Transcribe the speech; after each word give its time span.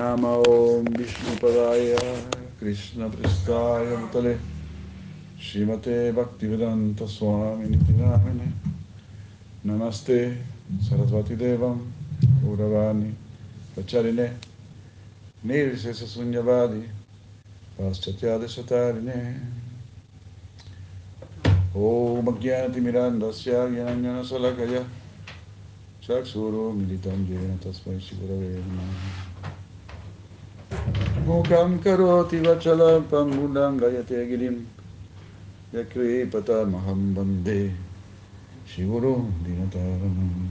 नम 0.00 0.24
ॐ 0.26 0.86
विष्णुपदाय 0.96 1.94
कृष्णपृष्ठाय 2.60 3.96
भूतले 3.96 4.34
श्रीमते 5.46 5.96
भक्तिवेदन्तस्वामिनिति 6.12 7.92
नामिने 7.94 8.46
नमस्ते 9.66 10.18
सरस्वतीदेवं 10.86 11.76
गौरवाणि 12.44 13.10
प्रचारिणे 13.74 14.28
निर्शेषशून्यवादि 15.50 16.80
पाश्चात्यादिशतारिणे 17.78 19.20
ॐ 21.76 22.30
अज्ञानतिमिरान्धस्य 22.32 23.66
ज्ञानज्ञानशलकय 23.74 24.78
चक्षुरुमिलितं 26.08 27.26
येन 27.32 27.56
तस्मै 27.66 27.98
श्रीगुरवे 28.06 28.48
नमः 28.60 29.29
karoti 31.82 32.40
vachalam 32.42 33.04
pangudang 33.08 33.78
gayate 33.78 34.28
girim 34.28 34.66
Yakripata 35.72 36.68
maham 36.68 37.14
bande 37.14 37.72
Shivuru 38.66 39.30
dinataranam 39.44 40.48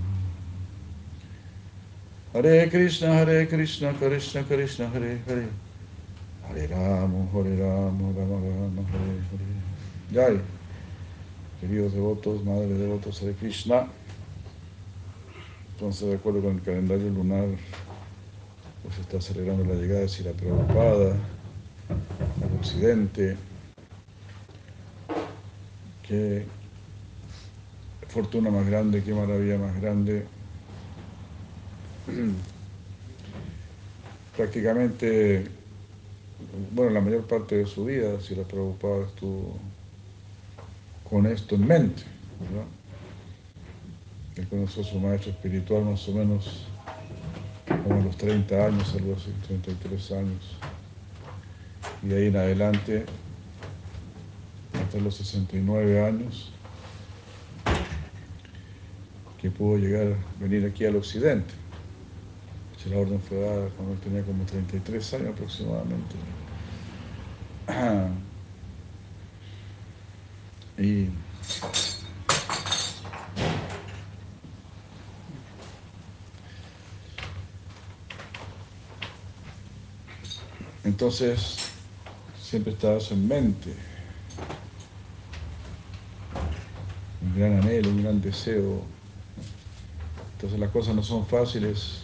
Hare 2.33 2.69
Krishna, 2.69 3.07
Hare 3.13 3.45
Krishna, 3.47 3.93
Krishna 3.93 4.43
Krishna, 4.43 4.87
Hare 4.87 5.19
Hare 5.27 5.47
Hare 6.47 6.67
Rama, 6.67 7.25
Hare 7.33 7.55
Rama, 7.57 8.11
Rama 8.15 8.37
Rama, 8.37 8.83
Hare 8.91 9.15
Hare 9.29 9.47
Jai 10.13 10.41
Queridos 11.59 11.93
devotos, 11.93 12.43
madres 12.45 12.79
devotos, 12.79 13.21
Hare 13.21 13.33
Krishna 13.33 13.87
Entonces, 15.73 16.07
de 16.07 16.15
acuerdo 16.15 16.41
con 16.41 16.55
el 16.55 16.61
calendario 16.61 17.09
lunar 17.09 17.47
pues 18.83 18.97
está 18.99 19.21
celebrando 19.21 19.63
la 19.65 19.75
llegada 19.75 20.01
de 20.01 20.09
Sila 20.09 20.31
Prabhupada 20.31 21.15
al 21.89 22.57
occidente. 22.59 23.37
Qué 26.07 26.45
fortuna 28.07 28.49
más 28.49 28.65
grande, 28.67 29.03
qué 29.03 29.13
maravilla 29.13 29.57
más 29.57 29.79
grande. 29.79 30.25
Prácticamente, 34.37 35.45
bueno, 36.73 36.91
la 36.91 37.01
mayor 37.01 37.27
parte 37.27 37.57
de 37.57 37.65
su 37.65 37.85
vida, 37.85 38.19
Sila 38.21 38.43
Prabhupada 38.43 39.05
estuvo 39.05 39.57
con 41.09 41.25
esto 41.25 41.55
en 41.55 41.67
mente. 41.67 42.03
¿verdad? 42.39 42.65
Él 44.37 44.47
conoció 44.47 44.83
a 44.83 44.85
su 44.85 44.99
maestro 44.99 45.31
espiritual 45.31 45.83
más 45.83 46.07
o 46.07 46.13
menos 46.13 46.65
como 47.83 48.01
a 48.01 48.03
los 48.03 48.17
30 48.17 48.65
años, 48.65 48.93
algo 48.93 49.15
así, 49.15 49.31
33 49.47 50.11
años. 50.11 50.57
Y 52.03 52.13
ahí 52.13 52.27
en 52.27 52.35
adelante, 52.35 53.05
hasta 54.73 54.97
los 54.99 55.15
69 55.15 56.05
años, 56.05 56.51
que 59.41 59.49
pudo 59.51 59.77
llegar, 59.77 60.15
venir 60.39 60.65
aquí 60.65 60.85
al 60.85 60.95
occidente. 60.95 61.53
La 62.89 62.97
orden 62.97 63.21
fue 63.21 63.39
dada 63.39 63.69
cuando 63.75 63.93
él 63.93 63.99
tenía 63.99 64.23
como 64.23 64.43
33 64.45 65.13
años 65.13 65.29
aproximadamente. 65.29 66.15
Y 70.79 71.09
Entonces, 80.99 81.59
siempre 82.37 82.73
estaba 82.73 82.97
eso 82.97 83.13
en 83.13 83.25
mente. 83.25 83.73
Un 87.21 87.39
gran 87.39 87.53
anhelo, 87.53 87.89
un 87.89 88.03
gran 88.03 88.19
deseo. 88.19 88.83
Entonces 90.33 90.59
las 90.59 90.69
cosas 90.71 90.95
no 90.95 91.01
son 91.01 91.25
fáciles 91.25 92.01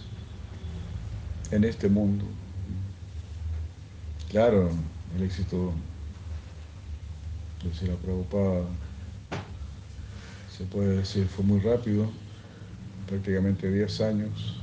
en 1.51 1.65
este 1.65 1.89
mundo. 1.89 2.23
Claro, 4.29 4.71
el 5.17 5.23
éxito 5.23 5.73
de 7.81 7.87
la 7.89 7.95
Prabhupada 7.95 8.63
se 10.57 10.63
puede 10.63 10.99
decir 10.99 11.27
fue 11.27 11.43
muy 11.43 11.59
rápido, 11.59 12.09
prácticamente 13.09 13.69
10 13.69 13.99
años. 13.99 14.57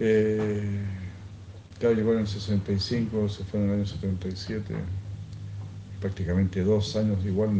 Eh, 0.00 1.05
Claro, 1.78 1.94
llegó 1.94 2.12
en 2.14 2.20
el 2.20 2.26
65, 2.26 3.28
se 3.28 3.44
fue 3.44 3.60
en 3.60 3.66
el 3.68 3.74
año 3.76 3.86
77, 3.86 4.74
prácticamente 6.00 6.62
dos 6.62 6.96
años 6.96 7.24
igual 7.24 7.50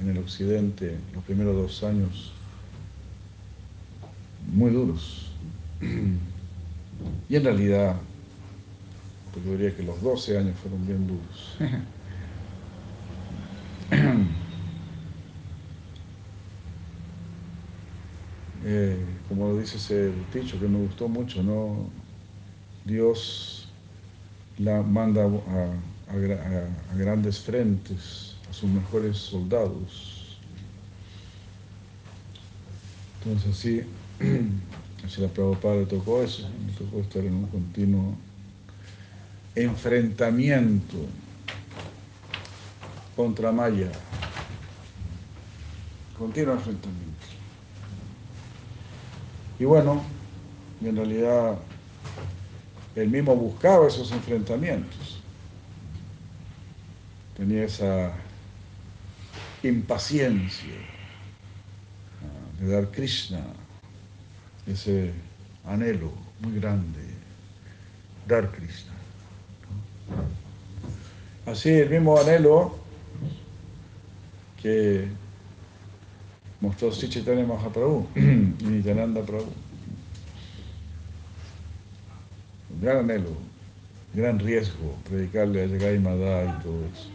en 0.00 0.08
el 0.08 0.18
occidente, 0.18 0.96
los 1.14 1.22
primeros 1.24 1.54
dos 1.54 1.82
años 1.84 2.32
muy 4.52 4.70
duros. 4.70 5.30
Y 7.28 7.36
en 7.36 7.44
realidad, 7.44 7.96
pues 9.32 9.44
yo 9.44 9.52
diría 9.52 9.76
que 9.76 9.82
los 9.82 10.00
12 10.02 10.38
años 10.38 10.58
fueron 10.58 10.86
bien 10.86 11.06
duros. 11.06 11.56
Eh, 18.64 18.98
como 19.28 19.48
lo 19.48 19.58
dice 19.58 19.76
ese 19.76 20.12
dicho 20.34 20.58
que 20.58 20.66
me 20.66 20.78
gustó 20.78 21.08
mucho, 21.08 21.42
¿no? 21.42 21.88
Dios 22.84 23.57
la 24.58 24.82
manda 24.82 25.24
a, 25.24 26.96
grandes 26.96 27.40
frentes, 27.40 28.34
a 28.48 28.52
sus 28.52 28.68
mejores 28.68 29.16
soldados. 29.16 30.38
Entonces 33.18 33.50
así, 33.50 33.82
así 35.04 35.20
la 35.20 35.28
Prabhupada 35.28 35.76
le 35.76 35.86
tocó 35.86 36.22
eso, 36.22 36.48
le 36.66 36.72
tocó 36.72 37.00
estar 37.00 37.24
en 37.24 37.34
un 37.34 37.46
continuo 37.46 38.14
enfrentamiento 39.54 40.96
contra 43.14 43.52
Maya, 43.52 43.90
continuo 46.16 46.54
enfrentamiento. 46.54 47.08
Y 49.58 49.64
bueno, 49.64 50.02
en 50.80 50.96
realidad 50.96 51.58
él 53.02 53.08
mismo 53.08 53.36
buscaba 53.36 53.86
esos 53.86 54.10
enfrentamientos. 54.12 55.20
Tenía 57.36 57.64
esa 57.64 58.12
impaciencia 59.62 60.74
ah, 62.22 62.60
de 62.62 62.72
dar 62.72 62.90
Krishna, 62.90 63.40
ese 64.66 65.12
anhelo 65.64 66.12
muy 66.40 66.58
grande, 66.58 67.00
dar 68.26 68.50
Krishna. 68.50 68.92
Así 71.46 71.70
el 71.70 71.90
mismo 71.90 72.18
anhelo 72.18 72.76
que 74.60 75.08
mostró 76.60 76.92
Sri 76.92 77.22
Mahaprabhu 77.22 78.08
y 78.14 78.20
Nityananda 78.64 79.22
Prabhu. 79.22 79.67
Gran 82.80 82.98
anhelo, 82.98 83.36
gran 84.14 84.38
riesgo, 84.38 84.94
predicarle 85.08 85.62
a 85.62 85.66
Yagai 85.66 85.98
Madá 85.98 86.44
y 86.44 86.62
todo 86.62 86.84
eso. 86.86 87.10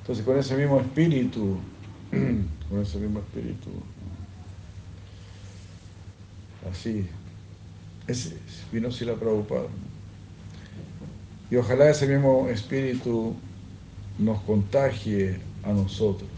Entonces 0.00 0.24
con 0.24 0.38
ese 0.38 0.56
mismo 0.56 0.80
espíritu, 0.80 1.58
con 2.10 2.82
ese 2.82 2.98
mismo 2.98 3.20
espíritu, 3.20 3.70
así, 6.70 7.06
ese 8.06 8.36
vino 8.72 8.90
Sila 8.90 9.14
Prabhupada. 9.14 9.68
Y 11.50 11.56
ojalá 11.56 11.90
ese 11.90 12.06
mismo 12.06 12.48
espíritu 12.48 13.34
nos 14.18 14.40
contagie 14.42 15.38
a 15.62 15.72
nosotros. 15.72 16.28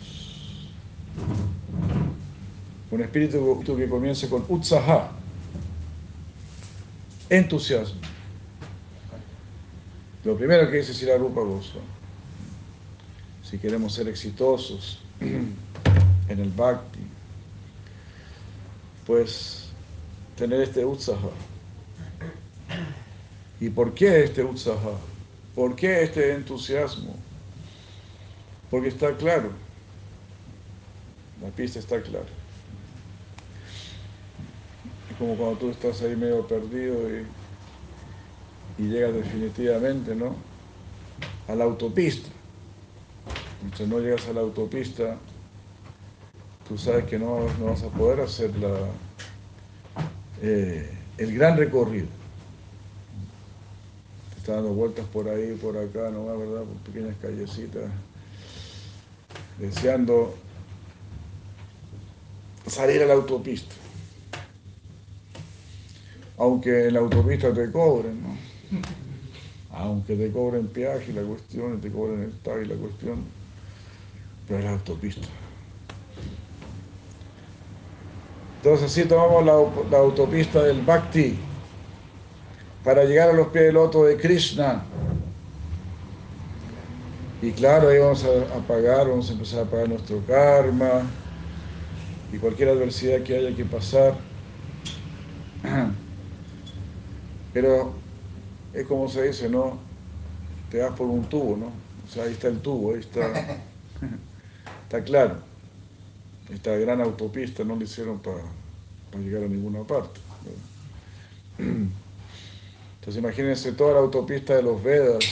Un 2.91 3.01
espíritu 3.03 3.63
que 3.77 3.89
comience 3.89 4.29
con 4.29 4.45
utsaha, 4.49 5.11
entusiasmo. 7.29 8.01
Lo 10.25 10.37
primero 10.37 10.71
que 10.71 10.79
dice 10.79 10.95
Sila 10.95 11.17
Rupa 11.17 11.41
Goswami, 11.41 11.87
si 13.43 13.59
queremos 13.59 13.95
ser 13.95 14.09
exitosos 14.09 15.01
en 15.21 16.39
el 16.41 16.51
bhakti, 16.51 17.01
pues 19.07 19.69
tener 20.37 20.61
este 20.61 20.85
utsaha. 20.85 21.31
¿Y 23.61 23.69
por 23.71 23.95
qué 23.95 24.25
este 24.25 24.45
utsaha? 24.45 24.99
¿Por 25.55 25.75
qué 25.75 26.03
este 26.03 26.35
entusiasmo? 26.35 27.17
Porque 28.71 28.89
está 28.89 29.17
claro. 29.17 29.51
La 31.43 31.49
pista 31.49 31.79
está 31.79 32.03
clara. 32.03 32.36
Como 35.19 35.37
cuando 35.37 35.59
tú 35.59 35.71
estás 35.71 36.03
ahí 36.03 36.15
medio 36.17 36.47
perdido 36.47 37.09
y, 37.11 37.27
llegas 38.79 39.15
definitivamente, 39.15 40.15
¿no? 40.15 40.35
A 41.49 41.55
la 41.55 41.65
autopista. 41.65 42.29
Entonces 43.63 43.89
no 43.89 43.99
llegas 44.01 44.29
a 44.29 44.33
la 44.33 44.41
autopista, 44.43 45.17
tú 46.69 46.77
sabes 46.77 47.07
que 47.07 47.19
no, 47.19 47.47
vas 47.61 47.83
a 47.83 47.89
poder 47.89 48.21
hacer 48.21 48.55
la, 48.59 48.77
eh, 50.43 50.91
el 51.17 51.35
gran 51.35 51.57
recorrido 51.57 52.07
está 54.47 54.55
dando 54.55 54.75
vueltas 54.75 55.05
por 55.07 55.29
ahí, 55.29 55.59
por 55.61 55.77
acá, 55.77 56.09
no 56.09 56.25
¿verdad? 56.25 56.63
Por 56.63 56.93
pequeñas 56.93 57.17
callecitas, 57.21 57.91
deseando 59.59 60.37
salir 62.69 63.03
a 63.03 63.07
la 63.07 63.15
autopista. 63.15 63.75
Aunque 66.39 66.89
en 66.89 66.95
la 66.95 67.01
autopista 67.01 67.53
te 67.53 67.71
cobren, 67.71 68.23
¿no? 68.23 68.37
Aunque 69.71 70.17
te 70.17 70.31
cobren 70.31 70.69
peaje 70.69 71.13
la 71.13 71.23
cuestión, 71.23 71.81
te 71.81 71.91
cobren 71.91 72.23
el 72.23 72.33
tag 72.41 72.63
y 72.63 72.67
la 72.67 72.77
cuestión, 72.77 73.25
pero 74.47 74.59
es 74.59 74.65
la 74.65 74.73
autopista. 74.73 75.27
Entonces 78.57 78.91
así 78.91 79.05
tomamos 79.05 79.45
la, 79.45 79.99
autopista 79.99 80.63
del 80.63 80.81
Bhakti 80.81 81.37
para 82.83 83.05
llegar 83.05 83.31
a 83.31 83.33
los 83.33 83.49
pies 83.49 83.67
del 83.67 83.75
loto 83.75 84.05
de 84.05 84.17
Krishna. 84.17 84.83
Y 87.43 87.53
claro, 87.53 87.91
ahí 87.91 87.99
vamos 87.99 88.25
a, 88.25 88.59
pagar, 88.67 89.09
vamos 89.09 89.29
a 89.29 89.35
empezar 89.35 89.61
a 89.61 89.65
pagar 89.67 89.89
nuestro 89.89 90.21
karma 90.27 91.03
y 92.33 92.39
cualquier 92.39 92.71
adversidad 92.71 93.23
que 93.23 93.37
haya 93.37 93.55
que 93.55 93.65
pasar. 93.65 94.15
Pero 97.57 97.91
es 98.75 98.87
como 98.87 99.09
se 99.09 99.29
dice, 99.29 99.49
¿no? 99.49 99.79
Te 100.71 100.77
das 100.77 100.93
por 100.93 101.07
un 101.07 101.25
tubo, 101.25 101.57
¿no? 101.57 101.69
O 101.69 102.13
sea, 102.13 102.25
ahí 102.25 102.33
está 102.33 102.49
el 102.49 102.61
tubo, 102.61 102.93
ahí 102.93 103.01
está. 103.01 103.31
está 104.85 105.03
claro. 105.03 105.39
Esta 106.51 106.77
gran 106.77 107.01
autopista 107.01 107.65
no 107.65 107.75
le 107.77 107.85
hicieron 107.85 108.19
para, 108.19 108.43
para 109.11 109.25
llegar 109.25 109.45
a 109.45 109.49
ninguna 109.49 109.85
parte. 109.85 110.21
Entonces 111.59 113.17
imagínense 113.17 113.73
toda 113.73 113.95
la 113.95 114.01
autopista 114.01 114.55
de 114.55 114.63
los 114.63 114.83
Vedas, 114.83 115.25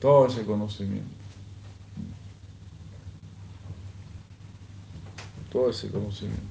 todo 0.00 0.26
ese 0.26 0.44
conocimiento. 0.44 1.08
Todo 5.50 5.70
ese 5.70 5.88
conocimiento. 5.88 6.42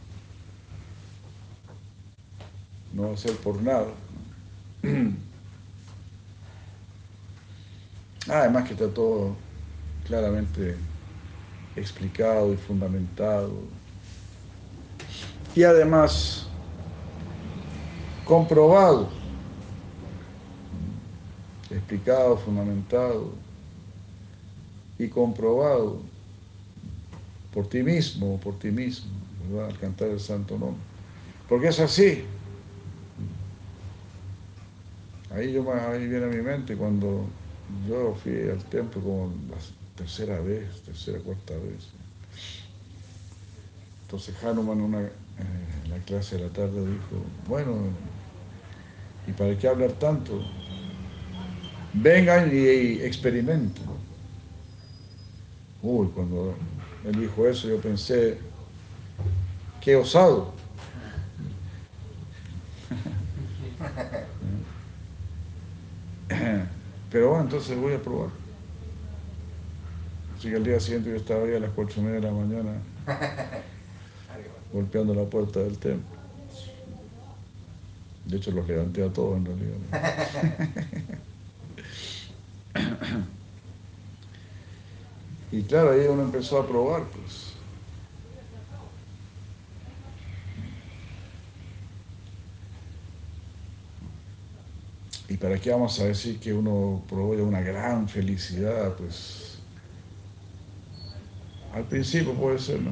No 2.93 3.09
va 3.09 3.13
a 3.13 3.17
ser 3.17 3.35
por 3.35 3.61
nada. 3.61 4.08
Además 8.27 8.65
que 8.65 8.73
está 8.73 8.87
todo 8.89 9.35
claramente 10.05 10.75
explicado 11.75 12.53
y 12.53 12.57
fundamentado. 12.57 13.53
Y 15.55 15.63
además 15.63 16.45
comprobado 18.25 19.09
explicado, 21.69 22.37
fundamentado 22.37 23.31
y 24.97 25.07
comprobado 25.07 25.97
por 27.53 27.67
ti 27.67 27.83
mismo, 27.83 28.39
por 28.39 28.57
ti 28.59 28.69
mismo, 28.69 29.11
¿verdad? 29.49 29.69
Al 29.69 29.79
cantar 29.79 30.09
el 30.09 30.19
santo 30.19 30.57
nombre. 30.57 30.81
Porque 31.47 31.67
es 31.67 31.79
así. 31.79 32.25
Ahí, 35.39 35.53
yo, 35.53 35.65
ahí 35.73 36.07
viene 36.07 36.25
a 36.25 36.29
mi 36.29 36.41
mente 36.41 36.75
cuando 36.75 37.25
yo 37.87 38.15
fui 38.21 38.49
al 38.49 38.63
templo 38.65 39.01
como 39.01 39.33
la 39.49 39.57
tercera 39.95 40.39
vez, 40.41 40.81
tercera, 40.85 41.19
cuarta 41.19 41.53
vez. 41.53 41.87
Entonces 44.03 44.35
Hanuman 44.43 44.81
una, 44.81 45.01
eh, 45.01 45.11
en 45.85 45.91
la 45.91 45.97
clase 45.99 46.37
de 46.37 46.43
la 46.43 46.49
tarde 46.49 46.81
dijo, 46.81 47.23
bueno, 47.47 47.75
¿y 49.27 49.31
para 49.31 49.57
qué 49.57 49.67
hablar 49.67 49.91
tanto? 49.93 50.41
vengan 51.93 52.49
y 52.53 53.01
experimenten. 53.01 53.83
Uy, 55.81 56.07
cuando 56.13 56.55
él 57.05 57.19
dijo 57.19 57.47
eso 57.47 57.67
yo 57.67 57.79
pensé, 57.79 58.37
qué 59.81 59.95
osado. 59.95 60.58
Pero 67.11 67.29
bueno, 67.29 67.43
entonces 67.45 67.77
voy 67.77 67.93
a 67.93 68.01
probar. 68.01 68.29
Así 70.37 70.49
que 70.49 70.55
al 70.55 70.63
día 70.63 70.79
siguiente 70.79 71.09
yo 71.09 71.15
estaba 71.15 71.43
ahí 71.43 71.55
a 71.55 71.59
las 71.59 71.71
cuatro 71.71 72.01
y 72.01 72.03
media 72.03 72.19
de 72.19 72.27
la 72.27 72.31
mañana 72.31 72.71
golpeando 74.73 75.13
la 75.13 75.23
puerta 75.23 75.59
del 75.59 75.77
templo. 75.77 76.17
De 78.25 78.37
hecho 78.37 78.51
los 78.51 78.67
levanté 78.67 79.03
a 79.03 79.11
todos 79.11 79.37
en 79.37 79.45
realidad. 79.45 79.77
Y 85.51 85.63
claro, 85.63 85.91
ahí 85.91 86.05
uno 86.07 86.23
empezó 86.23 86.59
a 86.59 86.67
probar, 86.67 87.03
pues. 87.05 87.48
¿Y 95.29 95.37
para 95.37 95.59
qué 95.59 95.69
vamos 95.69 95.99
a 95.99 96.05
decir 96.05 96.39
que 96.39 96.51
uno 96.51 97.03
probó 97.07 97.33
una 97.33 97.61
gran 97.61 98.09
felicidad? 98.09 98.95
Pues 98.95 99.59
al 101.71 101.83
principio 101.83 102.33
puede 102.33 102.57
ser, 102.57 102.81
¿no? 102.81 102.91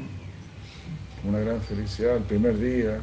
Una 1.28 1.40
gran 1.40 1.60
felicidad 1.62 2.18
el 2.18 2.24
primer 2.24 2.60
día, 2.60 3.02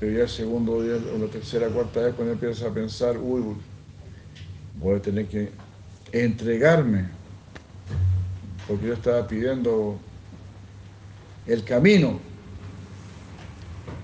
pero 0.00 0.10
ya 0.10 0.22
el 0.24 0.28
segundo 0.28 0.82
día 0.82 0.96
o 1.14 1.18
la 1.18 1.28
tercera, 1.28 1.68
cuarta 1.68 2.00
vez 2.00 2.14
cuando 2.14 2.32
empiezas 2.32 2.64
a 2.68 2.74
pensar, 2.74 3.16
uy, 3.16 3.54
voy 4.80 4.96
a 4.96 5.00
tener 5.00 5.26
que 5.28 5.50
entregarme 6.10 7.06
porque 8.66 8.88
yo 8.88 8.94
estaba 8.94 9.24
pidiendo 9.28 10.00
el 11.46 11.62
camino. 11.62 12.18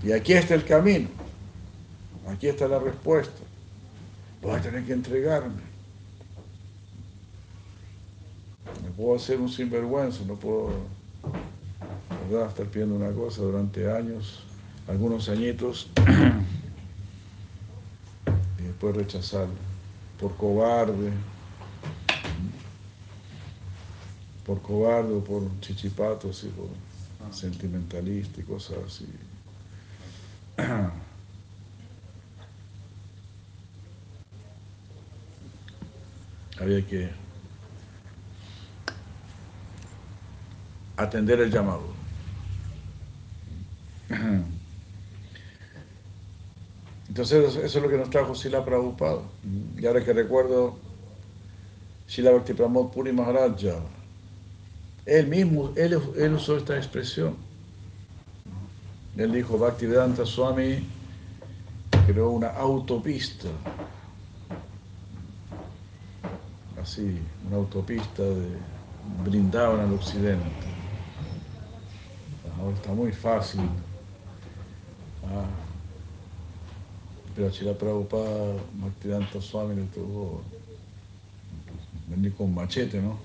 Y 0.04 0.12
aquí 0.12 0.32
está 0.34 0.54
el 0.54 0.64
camino. 0.64 1.08
Aquí 2.28 2.46
está 2.46 2.68
la 2.68 2.78
respuesta. 2.78 3.49
Voy 4.42 4.52
a 4.52 4.60
tener 4.60 4.84
que 4.84 4.92
entregarme. 4.92 5.62
No 8.84 8.90
puedo 8.96 9.16
hacer 9.16 9.40
un 9.40 9.48
sinvergüenza, 9.48 10.22
no 10.26 10.34
puedo 10.34 10.72
estar 12.48 12.66
pidiendo 12.66 12.94
una 12.94 13.12
cosa 13.12 13.42
durante 13.42 13.90
años, 13.90 14.44
algunos 14.88 15.28
añitos, 15.28 15.90
y 18.58 18.62
después 18.62 18.96
rechazarlo 18.96 19.70
por 20.20 20.36
cobarde, 20.36 21.12
por 24.44 24.60
cobarde 24.60 25.14
o 25.14 25.24
por 25.24 25.42
chichipato, 25.60 26.30
así, 26.30 26.48
por 26.48 26.68
ah. 27.26 27.32
sentimentalista 27.32 28.40
y 28.40 28.44
cosas 28.44 28.78
así. 28.86 29.06
Había 36.60 36.86
que 36.86 37.10
atender 40.96 41.40
el 41.40 41.50
llamado. 41.50 41.82
Entonces 47.08 47.56
eso 47.56 47.78
es 47.78 47.82
lo 47.82 47.88
que 47.88 47.96
nos 47.96 48.10
trajo 48.10 48.34
Sila 48.34 48.64
Prabhupada. 48.64 49.22
Y 49.78 49.86
ahora 49.86 50.04
que 50.04 50.12
recuerdo, 50.12 50.78
Sila 52.06 52.30
Bhakti 52.30 52.52
Pramod 52.54 52.90
Puri 52.90 53.12
Maharaja 53.12 53.80
Él 55.06 55.26
mismo, 55.28 55.72
él, 55.76 55.98
él 56.16 56.34
usó 56.34 56.56
esta 56.56 56.76
expresión. 56.76 57.36
Él 59.16 59.32
dijo, 59.32 59.58
Bhaktivedanta 59.58 60.24
Swami 60.24 60.86
creó 62.06 62.30
una 62.30 62.48
autopista, 62.48 63.48
así, 66.80 67.18
una 67.46 67.56
autopista 67.56 68.22
de 68.22 68.56
brindaban 69.24 69.80
al 69.80 69.92
occidente. 69.94 70.44
Ahora 72.58 72.74
está 72.74 72.92
muy 72.92 73.12
fácil. 73.12 73.62
Ah, 75.24 75.46
pero 77.34 77.50
Chila 77.50 77.74
Prabhupada, 77.74 78.56
Bhaktivedanta 78.74 79.40
Swami 79.40 79.76
le 79.76 79.84
tuvo 79.84 80.42
venir 82.08 82.34
con 82.34 82.52
machete, 82.52 83.00
¿no? 83.00 83.18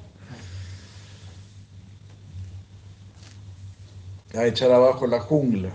A 4.36 4.46
echar 4.46 4.72
abajo 4.72 5.08
la 5.08 5.20
jungla 5.20 5.70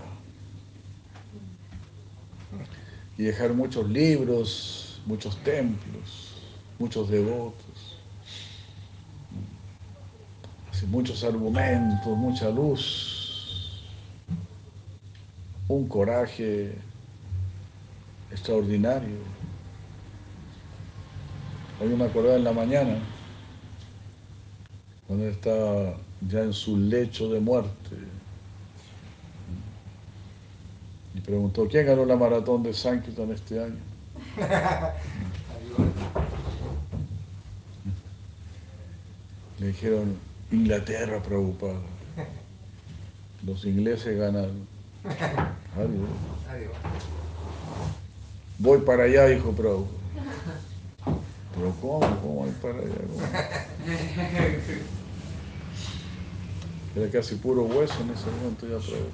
y 3.17 3.23
dejar 3.23 3.53
muchos 3.53 3.89
libros, 3.89 5.01
muchos 5.05 5.35
templos, 5.43 6.35
muchos 6.79 7.09
devotos, 7.09 7.97
así, 10.71 10.80
muchos 10.91 11.23
argumentos, 11.23 12.17
mucha 12.17 12.49
luz, 12.49 13.81
un 15.69 15.87
coraje 15.87 16.75
extraordinario. 18.29 19.15
Hoy 21.79 21.95
me 21.95 22.03
acordaba 22.03 22.35
en 22.35 22.43
la 22.43 22.51
mañana, 22.51 22.97
cuando 25.07 25.29
estaba 25.29 25.95
ya 26.29 26.41
en 26.41 26.51
su 26.51 26.77
lecho 26.77 27.29
de 27.29 27.39
muerte, 27.39 27.95
y 31.15 31.21
preguntó, 31.21 31.69
¿quién 31.69 31.85
ganó 31.85 32.03
la 32.03 32.17
maratón 32.17 32.63
de 32.63 32.73
Sankirtan 32.73 33.31
este 33.31 33.63
año? 33.63 33.79
Le 39.57 39.67
dijeron, 39.67 40.30
Inglaterra 40.51 41.21
preocupada. 41.23 41.79
Los 43.45 43.65
ingleses 43.65 44.17
ganaron. 44.17 44.67
Adiós. 45.75 46.09
Voy 48.59 48.79
para 48.81 49.03
allá, 49.03 49.27
dijo 49.27 49.51
Prabhu. 49.53 49.87
Pero 51.55 51.75
¿cómo? 51.81 51.99
¿Cómo 52.21 52.35
voy 52.35 52.51
para 52.61 52.79
allá? 52.79 53.67
Era 56.95 57.09
casi 57.09 57.35
puro 57.35 57.63
hueso 57.63 58.01
en 58.01 58.09
ese 58.09 58.29
momento 58.29 58.67
ya, 58.67 58.77
Prabhu. 58.77 59.09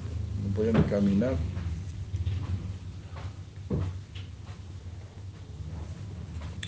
No 0.46 0.54
podía 0.54 0.72
ni 0.72 0.82
caminar. 0.82 1.36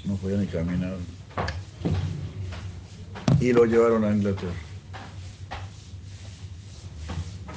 No 0.05 0.15
podía 0.17 0.39
ni 0.39 0.47
caminar. 0.47 0.97
Y 3.41 3.53
lo 3.55 3.65
llevaron 3.65 4.05
a 4.05 4.11
Inglaterra. 4.11 4.53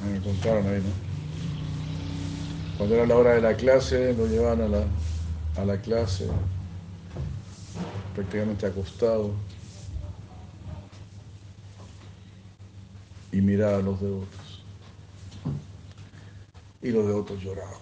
Me 0.09 0.19
contaron 0.21 0.65
ahí, 0.67 0.81
¿no? 0.81 1.13
Cuando 2.77 2.95
era 2.95 3.05
la 3.05 3.15
hora 3.15 3.33
de 3.33 3.41
la 3.41 3.55
clase, 3.55 4.13
lo 4.13 4.25
llevaban 4.25 4.61
a 4.61 4.67
la, 4.67 4.85
a 5.57 5.65
la 5.65 5.77
clase, 5.81 6.27
prácticamente 8.15 8.65
acostado, 8.65 9.33
y 13.33 13.41
miraba 13.41 13.77
a 13.77 13.81
los 13.81 13.99
devotos. 13.99 14.63
Y 16.81 16.91
los 16.91 17.07
devotos 17.07 17.41
lloraban. 17.41 17.73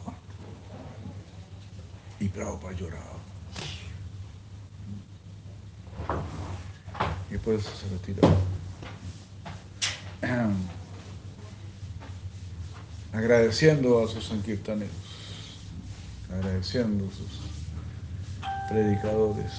Y 2.20 2.28
Prabhupada 2.30 2.74
lloraba. 2.74 3.12
Y 7.32 7.36
después 7.36 7.64
se 7.64 7.88
retiraba. 7.90 8.36
Agradeciendo 13.14 14.04
a 14.04 14.08
sus 14.08 14.28
sankirtaneros, 14.28 14.92
agradeciendo 16.30 17.06
a 17.06 17.12
sus 17.12 17.42
predicadores. 18.70 19.52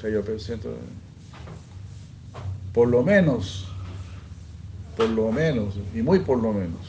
Que 0.00 0.12
yo 0.12 0.24
presento, 0.24 0.76
por 2.72 2.88
lo 2.88 3.02
menos, 3.02 3.66
por 4.96 5.08
lo 5.08 5.32
menos, 5.32 5.74
y 5.94 6.02
muy 6.02 6.20
por 6.20 6.40
lo 6.40 6.52
menos, 6.52 6.80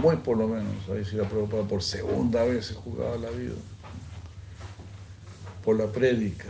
muy 0.00 0.16
por 0.16 0.36
lo 0.36 0.48
menos, 0.48 0.74
ahí 0.92 1.04
sí 1.04 1.16
la 1.16 1.28
preocupada 1.28 1.64
por 1.64 1.82
segunda 1.82 2.44
vez 2.44 2.66
se 2.66 2.74
jugaba 2.74 3.16
la 3.16 3.30
vida, 3.30 3.54
por 5.64 5.76
la 5.76 5.86
prédica, 5.86 6.46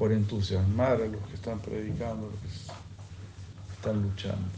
por 0.00 0.10
entusiasmar 0.12 1.00
a 1.02 1.06
los 1.06 1.20
que 1.26 1.34
están 1.34 1.60
predicando, 1.60 2.26
a 2.26 2.30
los 2.30 2.40
que 2.40 2.48
están 3.74 4.02
luchando. 4.02 4.48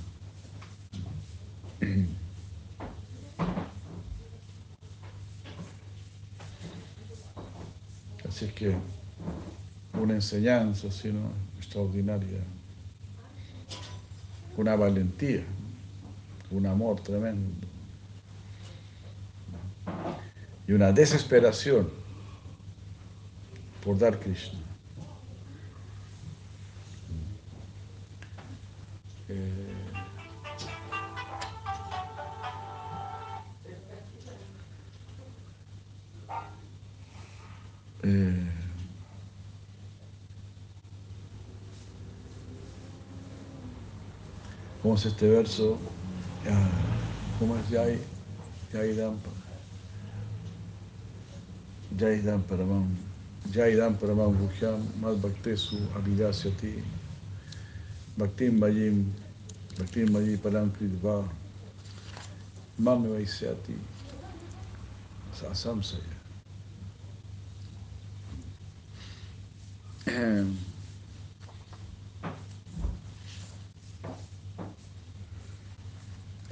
Así 8.28 8.44
es 8.44 8.52
que 8.52 8.76
una 10.00 10.14
enseñanza 10.14 10.92
sino 10.92 11.32
extraordinaria, 11.58 12.38
una 14.56 14.76
valentía, 14.76 15.42
un 16.52 16.66
amor 16.66 17.00
tremendo 17.00 17.66
y 20.68 20.72
una 20.72 20.92
desesperación 20.92 21.90
por 23.84 23.98
dar 23.98 24.20
Krishna. 24.20 24.71
Eh, 29.32 29.38
eh, 38.02 38.48
¿Cómo 44.82 44.96
es 44.96 45.06
este 45.06 45.28
verso? 45.28 45.78
¿Cómo 47.38 47.56
es 47.56 47.68
Yai? 47.70 47.98
Yai 48.72 48.94
Dampa. 48.96 49.30
Yai 51.96 52.20
Damparamam. 52.20 52.88
Yai 53.52 53.76
Damparamam 53.76 54.36
Guhyam 54.36 54.80
Mad 55.00 55.16
Bhaktesu 55.22 55.78
Avidasyati. 58.18 58.18
Bhaktim 58.18 58.60
Vayim. 58.60 59.12
Bhaktim 59.78 60.08
Vayi 60.08 60.36
Param 60.36 60.70
Kridva. 60.70 61.28
Mame 62.78 63.08
Vaisyati. 63.08 63.76
Sasamsaya. 65.34 66.00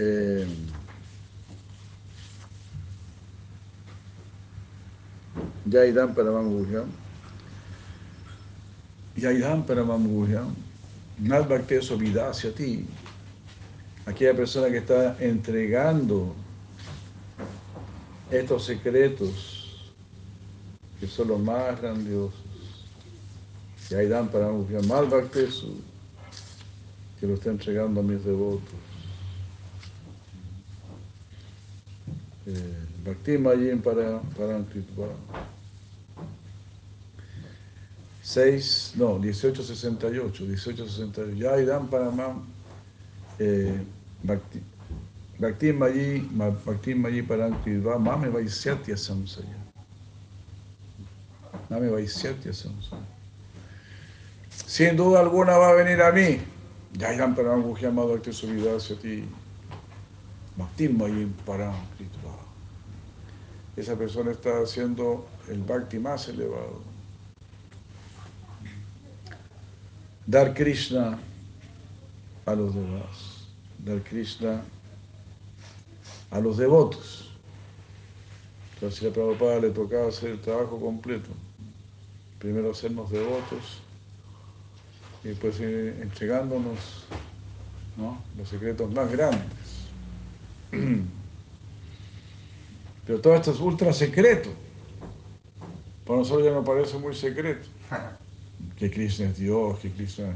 Eh, 0.01 0.47
Yaidam 5.69 6.15
Paramam 6.15 6.49
Yaidam 9.19 9.63
Paramam 9.65 10.07
Guhyam. 10.09 10.70
Nal 11.21 11.45
Bhakteso 11.45 11.99
hacia 12.29 12.53
ti. 12.53 12.87
Aquella 14.07 14.35
persona 14.35 14.69
que 14.71 14.79
está 14.79 15.17
entregando 15.21 16.35
estos 18.31 18.65
secretos 18.65 19.93
que 20.99 21.07
son 21.07 21.29
los 21.29 21.41
más 21.41 21.81
grandiosos. 21.81 22.41
Yaidam 23.91 24.29
Paramam 24.29 24.65
Guhyam. 24.65 24.87
Mal 24.87 25.07
Bhakteso 25.07 25.75
que 27.19 27.27
lo 27.27 27.35
está 27.35 27.51
entregando 27.51 28.01
a 28.01 28.03
mis 28.03 28.25
devotos. 28.25 28.75
Bhakti 33.05 33.39
Mayim 33.39 33.81
para 33.81 34.21
Parankritva. 34.37 35.09
6, 38.23 38.95
no, 38.97 39.19
1868, 39.19 40.45
1868. 40.45 41.37
Ya 41.37 41.57
Idam 41.59 41.89
Paramam, 41.89 42.47
eh, 43.39 43.81
Bhakti. 44.23 44.63
Bhakti 45.39 45.73
Mayi, 45.73 46.21
Bhakti 46.67 46.95
Mayi 46.95 47.23
Parankritva, 47.23 47.99
Mame 47.99 48.29
Vaisyatya 48.29 48.97
Samsaya. 48.97 49.57
Mame 51.71 51.89
Vaisyatya 51.89 52.53
Samsaya. 52.53 53.21
sin 54.67 54.97
duda 54.97 55.21
alguna 55.21 55.57
va 55.57 55.71
a 55.71 55.75
venir 55.75 56.03
a 56.03 56.13
mí. 56.13 56.39
Ya 56.93 57.15
irán 57.15 57.35
para 57.35 57.55
amado 57.55 58.21
que 58.21 58.33
su 58.33 58.47
vida 58.49 58.77
hacia 58.77 58.97
ti. 58.97 59.25
para 61.47 61.73
Esa 63.77 63.97
persona 63.97 64.33
está 64.33 64.61
haciendo 64.61 65.27
el 65.49 65.63
bhakti 65.63 65.99
más 65.99 66.29
elevado. 66.29 66.90
Dar 70.27 70.55
Krishna 70.55 71.19
a 72.47 72.55
los 72.55 72.75
demás. 72.75 73.47
Dar 73.79 74.03
Krishna 74.03 74.63
a 76.31 76.41
los 76.41 76.57
devotos. 76.57 77.31
Entonces 78.75 79.11
a 79.11 79.13
Prabhupada 79.13 79.61
le 79.61 79.71
tocaba 79.71 80.09
hacer 80.09 80.31
el 80.31 80.41
trabajo 80.41 80.81
completo. 80.81 81.29
Primero 82.39 82.71
hacernos 82.71 83.11
devotos 83.11 83.83
y 85.23 85.29
después 85.29 85.61
ir 85.61 85.99
entregándonos 86.01 87.05
los 88.37 88.49
secretos 88.49 88.91
más 88.93 89.11
grandes. 89.11 89.89
Pero 93.07 93.21
todo 93.21 93.35
esto 93.35 93.51
es 93.51 93.61
ultra 93.61 93.93
secreto. 93.93 94.51
Para 96.07 96.21
nosotros 96.21 96.47
ya 96.47 96.53
no 96.53 96.65
parece 96.65 96.97
muy 96.97 97.15
secreto. 97.15 97.69
Que 98.81 98.91
Krishna 98.91 99.27
es 99.27 99.37
Dios, 99.37 99.79
que 99.79 99.91
Krishna 99.91 100.35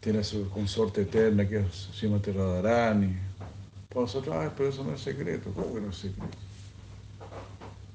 tiene 0.00 0.24
su 0.24 0.50
consorte 0.50 1.02
eterna, 1.02 1.48
que 1.48 1.60
es 1.60 1.88
Srimati 1.94 2.32
Radharani. 2.32 3.16
Para 3.88 4.00
nosotros, 4.00 4.34
ah, 4.36 4.52
pero 4.56 4.68
eso 4.70 4.82
no 4.82 4.94
es 4.94 5.00
secreto. 5.00 5.52
¿Cómo 5.54 5.74
que 5.74 5.80
no 5.80 5.90
es 5.90 5.96
secreto? 5.96 6.36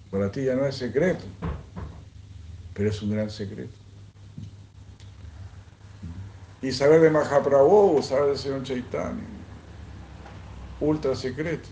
Para 0.09 0.31
ti 0.31 0.45
ya 0.45 0.55
no 0.55 0.65
es 0.65 0.75
secreto, 0.75 1.25
pero 2.73 2.89
es 2.89 3.01
un 3.01 3.11
gran 3.11 3.29
secreto. 3.29 3.75
Y 6.61 6.71
saber 6.71 7.01
de 7.01 7.09
Mahaprabhu, 7.09 8.01
saber 8.01 8.27
del 8.27 8.37
Señor 8.37 8.63
Chaitanya, 8.63 9.23
ultra 10.79 11.13
secreto. 11.13 11.67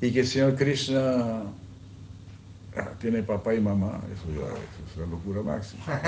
Y 0.00 0.12
que 0.12 0.20
el 0.20 0.26
Señor 0.26 0.56
Krishna 0.56 1.44
tiene 3.00 3.22
papá 3.22 3.54
y 3.54 3.60
mamá, 3.60 4.00
eso 4.12 4.24
ya 4.28 4.46
es 4.92 4.96
la 4.98 5.06
locura 5.06 5.42
máxima. 5.42 5.82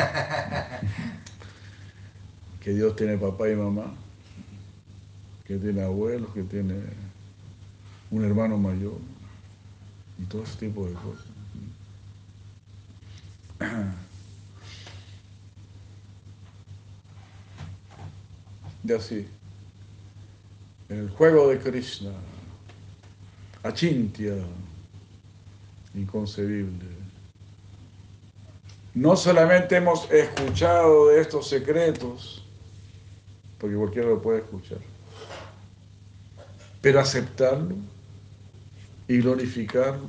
que 2.61 2.75
Dios 2.75 2.95
tiene 2.95 3.17
papá 3.17 3.49
y 3.49 3.57
mamá, 3.57 3.95
que 5.47 5.57
tiene 5.57 5.83
abuelos, 5.83 6.31
que 6.35 6.43
tiene 6.43 6.75
un 8.11 8.25
hermano 8.25 8.59
mayor 8.59 8.99
y 10.19 10.25
todo 10.25 10.43
ese 10.43 10.59
tipo 10.59 10.87
de 10.87 10.93
cosas. 10.93 11.27
Y 18.85 18.93
así, 18.93 19.29
en 20.89 20.99
el 20.99 21.11
juego 21.11 21.49
de 21.49 21.61
Krishna, 21.61 22.11
achintya, 23.63 24.35
inconcebible. 25.95 26.87
No 28.95 29.17
solamente 29.17 29.77
hemos 29.77 30.11
escuchado 30.11 31.09
de 31.09 31.21
estos 31.21 31.49
secretos, 31.49 32.45
porque 33.59 33.77
cualquiera 33.77 34.09
lo 34.09 34.21
puede 34.21 34.41
escuchar, 34.41 34.79
pero 36.81 37.01
aceptarlo 37.01 37.77
y 39.09 39.19
glorificarlo. 39.19 40.09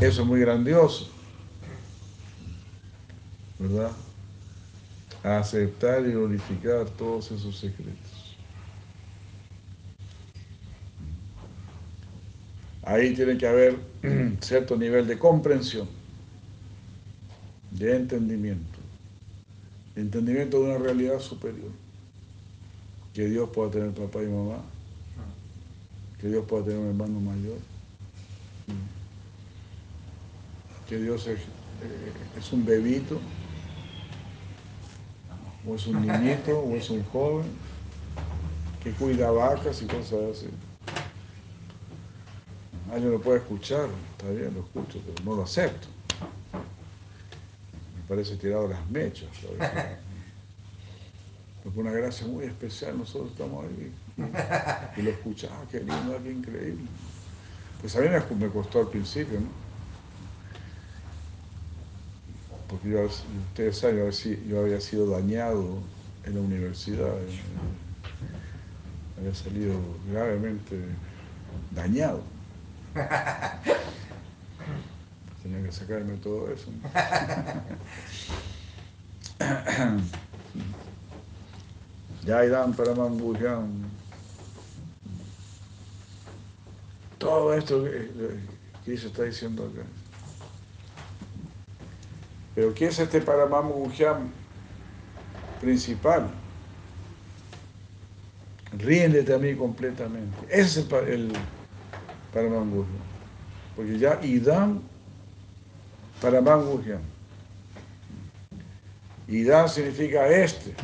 Eso 0.00 0.22
es 0.22 0.26
muy 0.26 0.40
grandioso, 0.40 1.10
¿verdad? 3.58 3.90
aceptar 5.22 6.06
y 6.06 6.12
glorificar 6.12 6.88
todos 6.90 7.30
esos 7.30 7.58
secretos. 7.58 8.07
Ahí 12.88 13.12
tiene 13.12 13.36
que 13.36 13.46
haber 13.46 13.76
cierto 14.40 14.74
nivel 14.74 15.06
de 15.06 15.18
comprensión, 15.18 15.86
de 17.70 17.94
entendimiento, 17.94 18.78
de 19.94 20.00
entendimiento 20.00 20.58
de 20.62 20.70
una 20.70 20.78
realidad 20.78 21.20
superior. 21.20 21.70
Que 23.12 23.26
Dios 23.26 23.50
pueda 23.50 23.70
tener 23.70 23.90
papá 23.90 24.22
y 24.22 24.26
mamá, 24.26 24.62
que 26.18 26.28
Dios 26.28 26.46
pueda 26.48 26.64
tener 26.64 26.78
un 26.78 26.86
hermano 26.86 27.20
mayor, 27.20 27.58
que 30.88 30.98
Dios 30.98 31.26
es, 31.26 31.40
eh, 31.40 32.12
es 32.38 32.52
un 32.54 32.64
bebito 32.64 33.20
o 35.66 35.74
es 35.74 35.86
un 35.86 36.06
niñito, 36.06 36.58
o 36.58 36.74
es 36.74 36.88
un 36.88 37.04
joven 37.04 37.48
que 38.82 38.92
cuida 38.92 39.30
vacas 39.30 39.82
y 39.82 39.84
cosas 39.84 40.38
así. 40.38 40.46
Alguien 42.90 43.12
lo 43.12 43.20
puede 43.20 43.38
escuchar, 43.38 43.88
está 44.12 44.30
bien, 44.30 44.54
lo 44.54 44.60
escucho, 44.60 45.00
pero 45.04 45.24
no 45.24 45.36
lo 45.36 45.42
acepto. 45.42 45.88
Me 47.96 48.08
parece 48.08 48.36
tirado 48.36 48.68
las 48.68 48.88
mechas. 48.90 49.28
Porque 51.62 51.80
una 51.80 51.92
gracia 51.92 52.26
muy 52.26 52.44
especial, 52.44 52.98
nosotros 52.98 53.32
estamos 53.32 53.64
ahí. 53.64 53.92
Y 54.96 55.02
lo 55.02 55.10
escuchamos, 55.10 55.58
ah, 55.62 55.68
qué 55.70 55.78
lindo, 55.80 56.18
qué 56.22 56.32
increíble. 56.32 56.86
Pues 57.80 57.94
a 57.94 58.00
mí 58.00 58.08
me 58.38 58.48
costó 58.48 58.80
al 58.80 58.88
principio, 58.88 59.40
¿no? 59.40 59.68
porque 62.68 62.90
yo, 62.90 63.06
ustedes 63.06 63.78
saben, 63.78 64.10
yo 64.48 64.60
había 64.60 64.80
sido 64.80 65.10
dañado 65.10 65.78
en 66.24 66.34
la 66.34 66.40
universidad, 66.40 67.14
había 69.18 69.34
salido 69.34 69.74
gravemente 70.10 70.78
dañado. 71.74 72.22
Tenía 75.42 75.62
que 75.62 75.72
sacarme 75.72 76.16
todo 76.16 76.52
eso. 76.52 76.70
Ya 82.24 82.44
irán 82.44 82.74
para. 82.74 82.94
Todo 87.16 87.54
esto 87.54 87.84
que, 87.84 88.98
se 88.98 89.06
está 89.06 89.22
diciendo 89.22 89.64
acá. 89.64 89.86
Pero 92.54 92.74
¿qué 92.74 92.88
es 92.88 92.98
este 92.98 93.22
Paramamujam 93.22 94.30
principal? 95.60 96.28
Ríndete 98.72 99.32
a 99.32 99.38
mí 99.38 99.54
completamente. 99.54 100.36
Ese 100.50 100.80
es 100.80 100.92
el, 100.92 101.08
el 101.08 101.32
Porque 102.32 103.98
ya 103.98 104.20
Idam 104.22 104.82
Paramamujam. 106.20 107.00
Idam 109.28 109.68
significa 109.68 110.26
este. 110.28 110.74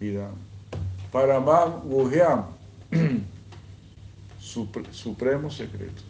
Idam. 0.00 0.34
Paramamujam. 1.12 2.46
Supremo 4.40 5.50
secreto. 5.50 6.02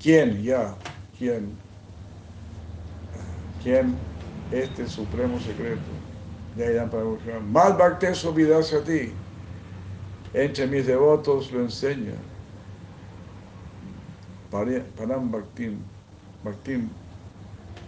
¿Quién? 0.00 0.42
Ya. 0.42 0.74
¿Quién? 1.18 1.52
¿Quién? 3.62 3.96
Este 4.50 4.86
supremo 4.88 5.38
secreto. 5.40 5.82
De 6.56 6.72
irán 6.72 6.88
para 6.88 7.02
buscar. 7.02 7.40
Mal 7.40 7.74
Bhaktes 7.74 8.24
olvidarse 8.24 8.76
a 8.76 8.82
ti. 8.82 9.12
Entre 10.32 10.66
mis 10.66 10.86
devotos 10.86 11.52
lo 11.52 11.60
enseña. 11.60 12.14
Param 14.50 15.30
Bhaktim. 15.30 15.78
Bhaktim. 16.44 16.88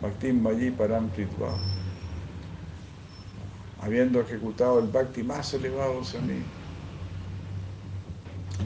Bhaktim 0.03 0.43
Mayi 0.43 0.71
Param 0.71 1.09
Pritva. 1.11 1.57
Habiendo 3.81 4.21
ejecutado 4.21 4.79
el 4.79 4.89
Bhakti 4.89 5.23
más 5.23 5.55
elevado 5.55 6.01
hacia 6.01 6.21
mí. 6.21 6.43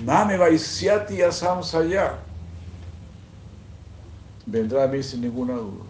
Mame 0.04 0.36
Vaisyati 0.36 1.22
Asam 1.22 1.62
Saya. 1.62 2.18
Vendrá 4.46 4.84
a 4.84 4.88
mí 4.88 5.02
sin 5.02 5.20
ninguna 5.20 5.54
duda. 5.54 5.84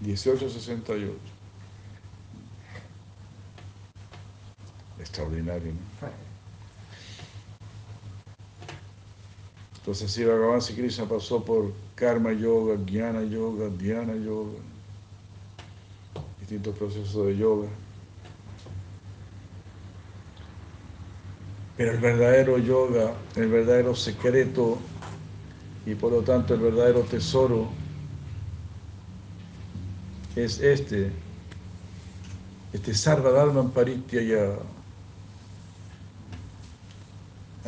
1868. 0.00 1.18
Extraordinario, 4.98 5.72
¿no? 5.72 6.33
Entonces, 9.84 10.12
si 10.12 10.24
Bhagavan 10.24 10.60
Krishna 10.60 11.04
pasó 11.04 11.44
por 11.44 11.70
Karma 11.94 12.32
Yoga, 12.32 12.78
Jnana 12.86 13.22
Yoga, 13.22 13.68
Dhyana 13.68 14.14
Yoga, 14.14 14.58
distintos 16.40 16.74
procesos 16.74 17.26
de 17.26 17.36
yoga. 17.36 17.68
Pero 21.76 21.90
el 21.90 21.98
verdadero 21.98 22.56
yoga, 22.56 23.12
el 23.36 23.48
verdadero 23.48 23.94
secreto 23.94 24.78
y 25.84 25.94
por 25.94 26.12
lo 26.12 26.22
tanto 26.22 26.54
el 26.54 26.60
verdadero 26.60 27.00
tesoro 27.00 27.68
es 30.34 30.60
este, 30.60 31.12
este 32.72 32.94
Sarva 32.94 33.32
Dharma 33.32 33.70
ya. 34.10 34.56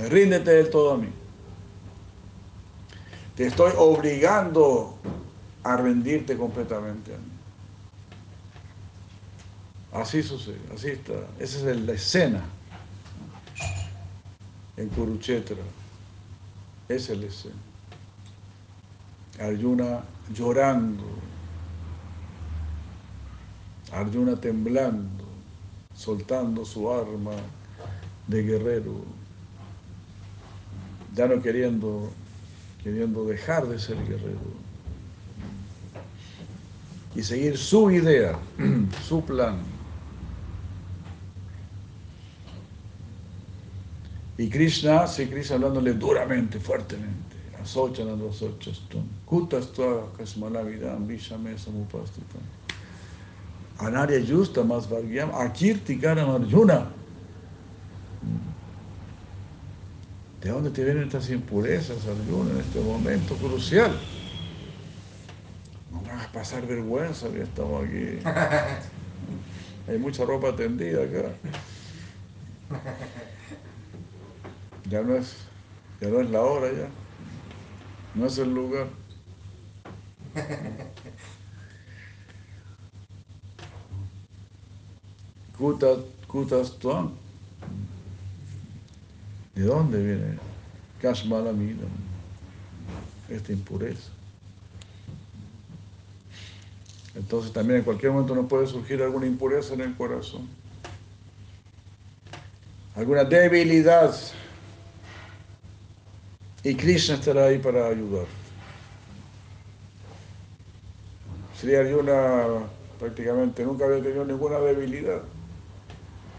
Ríndete 0.09 0.51
del 0.51 0.71
todo 0.71 0.95
a 0.95 0.97
mí. 0.97 1.26
Te 3.37 3.47
estoy 3.47 3.73
obligando 3.77 4.97
a 5.63 5.77
rendirte 5.77 6.37
completamente 6.37 7.15
a 7.15 7.19
mí. 7.19 7.25
Así 9.93 10.23
sucede, 10.23 10.61
así 10.75 10.89
está. 10.89 11.15
Esa 11.39 11.71
es 11.71 11.81
la 11.81 11.93
escena 11.93 12.45
en 14.77 14.89
Kuruchetra. 14.89 15.57
Esa 16.89 17.13
es 17.13 17.19
la 17.19 17.27
escena. 17.27 17.55
Arjuna 19.39 20.03
llorando, 20.33 21.05
Arjuna 23.93 24.37
temblando, 24.37 25.25
soltando 25.95 26.65
su 26.65 26.91
arma 26.91 27.33
de 28.27 28.43
guerrero, 28.43 29.05
ya 31.15 31.27
no 31.27 31.41
queriendo, 31.43 32.11
queriendo 32.83 33.25
dejar 33.25 33.67
de 33.67 33.79
ser 33.79 33.97
guerrero 34.07 34.67
y 37.15 37.23
seguir 37.23 37.57
su 37.57 37.91
idea, 37.91 38.39
su 39.09 39.25
plan. 39.25 39.59
Y 44.39 44.51
Krishna, 44.51 45.07
sí, 45.07 45.27
Krishna 45.27 45.57
hablándole 45.57 45.95
duramente, 45.95 46.61
fuertemente. 46.61 47.37
Asochanando 47.63 48.29
Asochastum. 48.29 49.03
Kutastua 49.25 50.13
Kasmalavidam 50.19 51.07
Vishame 51.07 51.57
Samupastitam. 51.59 52.43
Anarya 53.79 54.21
Justa 54.21 54.63
Más 54.63 54.89
Vargyam 54.89 55.31
Akirtikaram 55.35 56.31
Arjuna. 56.31 56.87
¿De 60.47 60.53
dónde 60.53 60.71
te 60.71 60.85
vienen 60.85 61.03
estas 61.03 61.29
impurezas, 61.31 62.07
Arjuna, 62.07 62.53
en 62.53 62.61
este 62.61 62.79
momento 62.79 63.35
crucial? 63.35 63.91
No 65.91 66.01
me 66.01 66.09
hagas 66.09 66.29
pasar 66.29 66.65
vergüenza 66.65 67.29
que 67.31 67.43
estamos 67.43 67.85
aquí. 67.85 68.21
Hay 69.89 69.99
mucha 69.99 70.25
ropa 70.25 70.55
tendida 70.55 71.03
acá. 71.03 71.33
Ya 74.89 75.03
no 75.03 75.17
es, 75.17 75.35
ya 76.01 76.11
no 76.11 76.21
es 76.21 76.31
la 76.31 76.43
hora 76.43 76.69
ya. 76.71 76.87
No 78.15 78.27
es 78.27 78.39
el 78.39 78.55
lugar. 78.55 78.87
Kutas, 85.59 85.99
kutas 86.29 86.79
tuan. 86.79 87.26
¿De 89.57 89.63
dónde 89.65 90.03
viene 90.03 90.39
Kashmalamidam? 91.01 91.89
Esta 93.31 93.53
impureza. 93.53 94.11
Entonces 97.15 97.53
también 97.53 97.79
en 97.79 97.85
cualquier 97.85 98.13
momento 98.13 98.35
nos 98.35 98.47
puede 98.47 98.67
surgir 98.67 99.03
alguna 99.03 99.27
impureza 99.27 99.73
en 99.73 99.81
el 99.81 99.97
corazón. 99.97 100.47
Alguna 102.95 103.25
debilidad 103.25 104.15
y 106.63 106.75
Krishna 106.75 107.15
estará 107.15 107.47
ahí 107.47 107.59
para 107.59 107.87
ayudar. 107.87 108.27
Sri 111.59 111.75
Arjuna 111.75 112.67
prácticamente 112.99 113.65
nunca 113.65 113.87
había 113.87 114.03
tenido 114.03 114.25
ninguna 114.25 114.59
debilidad, 114.59 115.23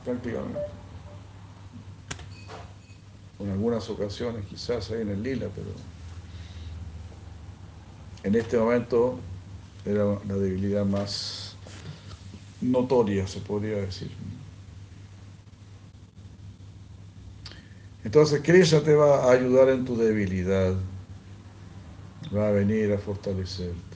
prácticamente. 0.05 0.76
En 3.47 3.53
algunas 3.53 3.89
ocasiones, 3.89 4.45
quizás 4.45 4.91
ahí 4.91 5.03
en 5.03 5.09
el 5.09 5.23
lila, 5.23 5.47
pero 5.55 5.67
en 8.23 8.35
este 8.35 8.57
momento 8.57 9.17
era 9.85 10.03
la 10.27 10.35
debilidad 10.35 10.85
más 10.85 11.55
notoria, 12.59 13.25
se 13.25 13.39
podría 13.39 13.77
decir. 13.77 14.11
Entonces 18.03 18.41
Krishna 18.43 18.81
te 18.81 18.93
va 18.93 19.23
a 19.23 19.31
ayudar 19.31 19.69
en 19.69 19.85
tu 19.85 19.95
debilidad, 19.95 20.73
va 22.35 22.49
a 22.49 22.51
venir 22.51 22.91
a 22.91 22.97
fortalecerte. 22.97 23.95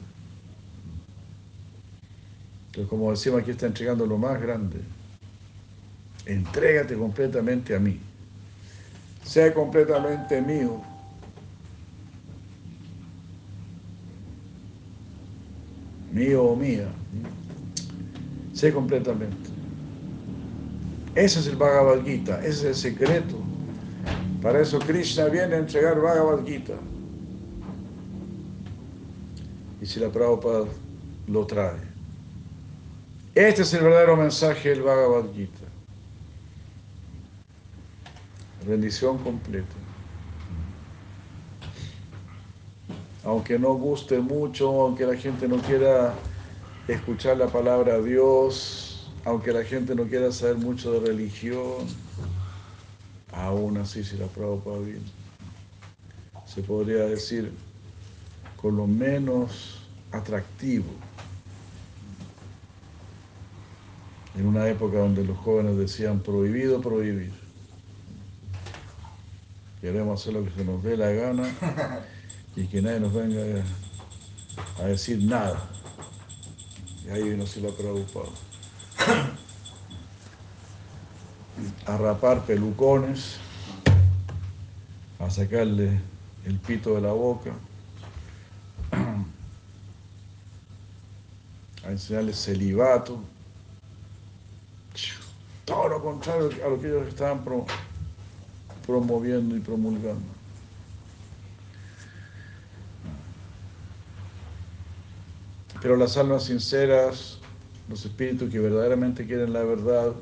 Entonces, 2.67 2.89
como 2.89 3.11
decimos, 3.11 3.41
aquí 3.41 3.51
está 3.51 3.65
entregando 3.65 4.05
lo 4.05 4.17
más 4.17 4.41
grande. 4.41 4.77
Entrégate 6.25 6.95
completamente 6.95 7.75
a 7.75 7.79
mí. 7.79 7.99
Sea 9.23 9.53
completamente 9.53 10.41
mío. 10.41 10.81
Mío 16.12 16.43
o 16.43 16.55
mía. 16.55 16.88
Sé 18.53 18.73
completamente. 18.73 19.49
Ese 21.15 21.39
es 21.39 21.47
el 21.47 21.55
Bhagavad 21.55 22.03
Gita, 22.03 22.39
ese 22.39 22.49
es 22.49 22.63
el 22.63 22.75
secreto 22.75 23.51
para 24.41 24.60
eso 24.60 24.79
Krishna 24.79 25.25
viene 25.25 25.55
a 25.55 25.60
entregar 25.60 25.99
Bhagavad 26.01 26.43
Gita. 26.45 26.73
Y 29.79 29.86
si 29.86 29.99
la 29.99 30.10
Prabhupada 30.10 30.65
lo 31.27 31.45
trae. 31.45 31.79
Este 33.36 33.62
es 33.62 33.73
el 33.73 33.84
verdadero 33.84 34.17
mensaje 34.17 34.69
del 34.69 34.81
Bhagavad 34.81 35.25
Gita. 35.36 35.61
Rendición 38.65 39.17
completa. 39.19 39.76
Aunque 43.24 43.58
no 43.58 43.74
guste 43.74 44.19
mucho, 44.19 44.82
aunque 44.82 45.06
la 45.06 45.15
gente 45.15 45.47
no 45.47 45.58
quiera 45.58 46.13
escuchar 46.88 47.38
la 47.38 47.47
palabra 47.47 48.00
Dios, 48.02 49.12
aunque 49.26 49.52
la 49.52 49.63
gente 49.63 49.95
no 49.95 50.06
quiera 50.06 50.32
saber 50.32 50.58
mucho 50.58 50.91
de 50.93 51.08
religión, 51.08 51.88
aún 53.32 53.78
así 53.78 54.04
si 54.04 54.17
la 54.17 54.26
Prabhupada 54.28 54.80
bien, 54.80 55.04
se 56.45 56.62
podría 56.62 57.06
decir 57.06 57.52
con 58.62 58.76
lo 58.76 58.88
menos 58.88 59.88
atractivo. 60.12 60.91
En 64.38 64.45
una 64.45 64.67
época 64.67 64.97
donde 64.97 65.24
los 65.26 65.38
jóvenes 65.38 65.78
decían 65.78 66.19
prohibido 66.19 66.80
prohibir. 66.80 67.50
Queremos 69.81 70.21
hacer 70.21 70.33
lo 70.33 70.45
que 70.45 70.51
se 70.51 70.63
nos 70.63 70.83
dé 70.83 70.95
la 70.95 71.09
gana 71.09 71.43
y 72.55 72.67
que 72.67 72.81
nadie 72.81 72.99
nos 72.99 73.13
venga 73.13 73.41
a 74.79 74.83
decir 74.83 75.23
nada. 75.23 75.59
Y 77.03 77.09
ahí 77.09 77.29
vino 77.29 77.43
la 77.43 77.69
Prabhupada 77.69 78.29
a 81.85 81.97
rapar 81.97 82.45
pelucones, 82.45 83.37
a 85.19 85.29
sacarle 85.29 85.99
el 86.45 86.57
pito 86.59 86.95
de 86.95 87.01
la 87.01 87.11
boca, 87.11 87.51
a 91.83 91.89
enseñarle 91.89 92.33
celibato, 92.33 93.19
todo 95.65 95.87
lo 95.87 96.03
contrario 96.03 96.49
a 96.65 96.69
lo 96.69 96.79
que 96.79 96.87
ellos 96.87 97.07
estaban 97.07 97.43
promoviendo 97.43 97.90
y 98.97 99.60
promulgando. 99.60 100.41
Pero 105.82 105.95
las 105.95 106.15
almas 106.17 106.43
sinceras, 106.43 107.39
los 107.89 108.06
espíritus 108.06 108.51
que 108.51 108.60
verdaderamente 108.60 109.25
quieren 109.25 109.54
la 109.54 109.63
verdad, 109.63 110.13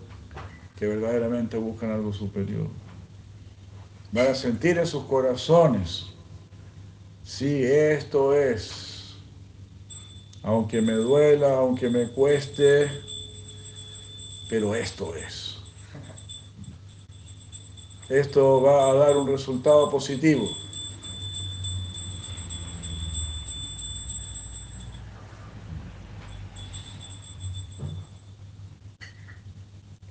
que 0.78 0.88
verdaderamente 0.88 1.58
buscan 1.58 1.92
algo 1.92 2.14
superior. 2.14 2.68
Van 4.12 4.28
a 4.28 4.36
sentir 4.36 4.78
en 4.78 4.88
sus 4.88 5.04
corazones, 5.04 6.06
sí, 7.24 7.62
esto 7.64 8.34
es, 8.34 9.16
aunque 10.42 10.82
me 10.82 10.94
duela, 10.94 11.58
aunque 11.58 11.90
me 11.90 12.10
cueste, 12.10 12.90
pero 14.50 14.74
esto 14.74 15.16
es. 15.16 15.49
Esto 18.10 18.62
va 18.62 18.90
a 18.90 18.94
dar 18.96 19.16
un 19.16 19.28
resultado 19.28 19.90
positivo. 19.90 20.50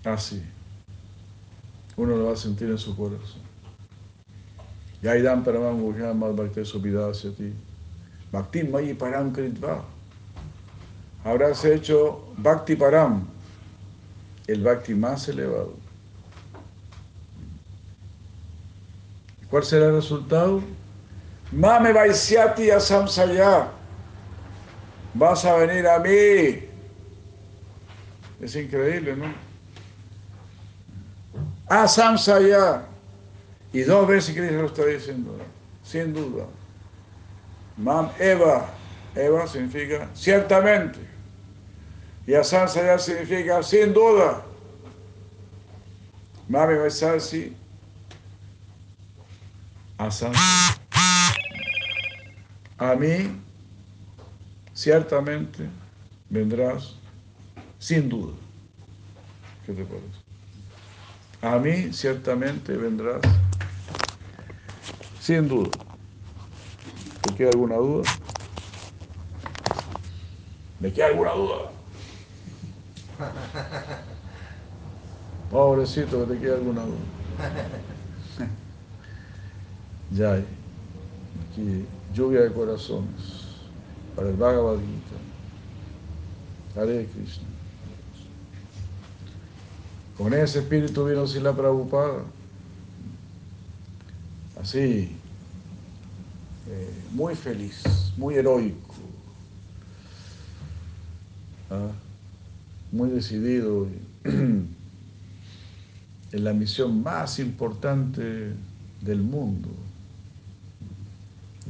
Así. 0.04 0.42
uno 1.96 2.16
lo 2.16 2.26
va 2.26 2.32
a 2.32 2.37
sentir 2.37 2.70
en 2.70 2.78
su 2.78 2.96
corazón. 2.96 3.42
Yaidam 5.02 5.42
paramam 5.44 5.80
guhyam 5.82 6.20
bhakti 6.20 6.62
ti. 7.37 7.52
Bhakti 8.32 8.62
mayi 8.62 8.94
param 8.94 9.32
kritva. 9.32 9.84
Habrás 11.24 11.64
hecho 11.64 12.32
bhakti 12.38 12.76
param, 12.76 13.26
el 14.46 14.62
bhakti 14.62 14.94
más 14.94 15.28
elevado. 15.28 15.88
¿Cuál 19.50 19.64
será 19.64 19.87
el 19.87 19.94
resultado? 19.94 20.62
Mame 21.52 21.92
Vaisyati 21.92 22.70
Asamsaya. 22.70 23.68
Vas 25.14 25.44
a 25.44 25.56
venir 25.56 25.87
a 25.87 25.98
mí. 25.98 26.68
Es 28.40 28.54
increíble, 28.54 29.16
¿no? 29.16 29.32
Asamsaya. 31.66 32.82
Y 33.72 33.80
dos 33.80 34.06
veces 34.06 34.34
Cristo 34.34 34.56
lo 34.56 34.66
está 34.66 34.84
diciendo, 34.84 35.37
sin 35.82 36.12
duda. 36.12 36.44
Mam 37.76 38.11
Eva. 38.18 38.68
Eva 39.14 39.46
significa 39.46 40.08
ciertamente. 40.14 40.98
Y 42.26 42.34
Asamsaya 42.34 42.98
significa 42.98 43.62
sin 43.62 43.94
duda. 43.94 44.42
Mame 46.48 46.78
Asamsaya 49.98 50.78
a 52.78 52.94
mí 52.94 53.28
ciertamente 54.72 55.68
vendrás 56.30 56.94
sin 57.80 58.08
duda. 58.08 58.32
¿Qué 59.66 59.72
te 59.72 59.84
parece? 59.84 60.06
A 61.42 61.58
mí 61.58 61.92
ciertamente 61.92 62.76
vendrás 62.76 63.20
sin 65.20 65.48
duda. 65.48 65.70
¿Te 67.22 67.34
queda 67.34 67.50
alguna 67.50 67.76
duda? 67.76 68.04
¿Me 70.78 70.92
queda 70.92 71.06
alguna 71.06 71.32
duda? 71.32 71.72
Pobrecito, 75.50 76.26
que 76.26 76.34
te 76.34 76.40
queda 76.40 76.54
alguna 76.54 76.82
duda. 76.82 76.98
ya, 80.11 80.35
aquí 80.35 81.85
lluvia 82.14 82.42
de 82.42 82.53
corazones 82.53 83.44
para 84.16 84.31
el 84.31 84.37
Bhagavad 84.37 84.79
Gita. 84.79 86.81
Hare 86.81 87.07
Krishna. 87.07 87.47
Con 90.16 90.35
ese 90.35 90.61
espíritu 90.61 91.05
vino 91.05 91.25
la 91.25 91.53
Prabhupada. 91.55 92.25
Así, 94.61 95.12
eh, 96.68 96.90
muy 97.12 97.37
feliz, 97.37 98.12
muy 98.16 98.35
heroico, 98.35 98.94
¿ah? 101.71 101.92
muy 102.90 103.11
decidido 103.11 103.87
en 104.25 104.75
la 106.33 106.53
misión 106.53 107.03
más 107.03 107.38
importante 107.38 108.53
del 109.01 109.23
mundo 109.23 109.68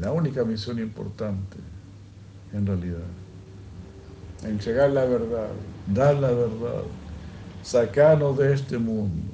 la 0.00 0.12
única 0.12 0.44
misión 0.44 0.78
importante, 0.78 1.56
en 2.52 2.66
realidad. 2.66 3.06
Entregar 4.44 4.90
la 4.90 5.04
verdad, 5.04 5.48
dar 5.88 6.14
la 6.16 6.30
verdad, 6.30 6.82
sacarnos 7.62 8.38
de 8.38 8.54
este 8.54 8.78
mundo. 8.78 9.32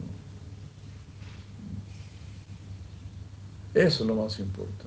Eso 3.75 4.05
es 4.05 4.09
lo 4.09 4.15
más 4.15 4.39
importante. 4.39 4.85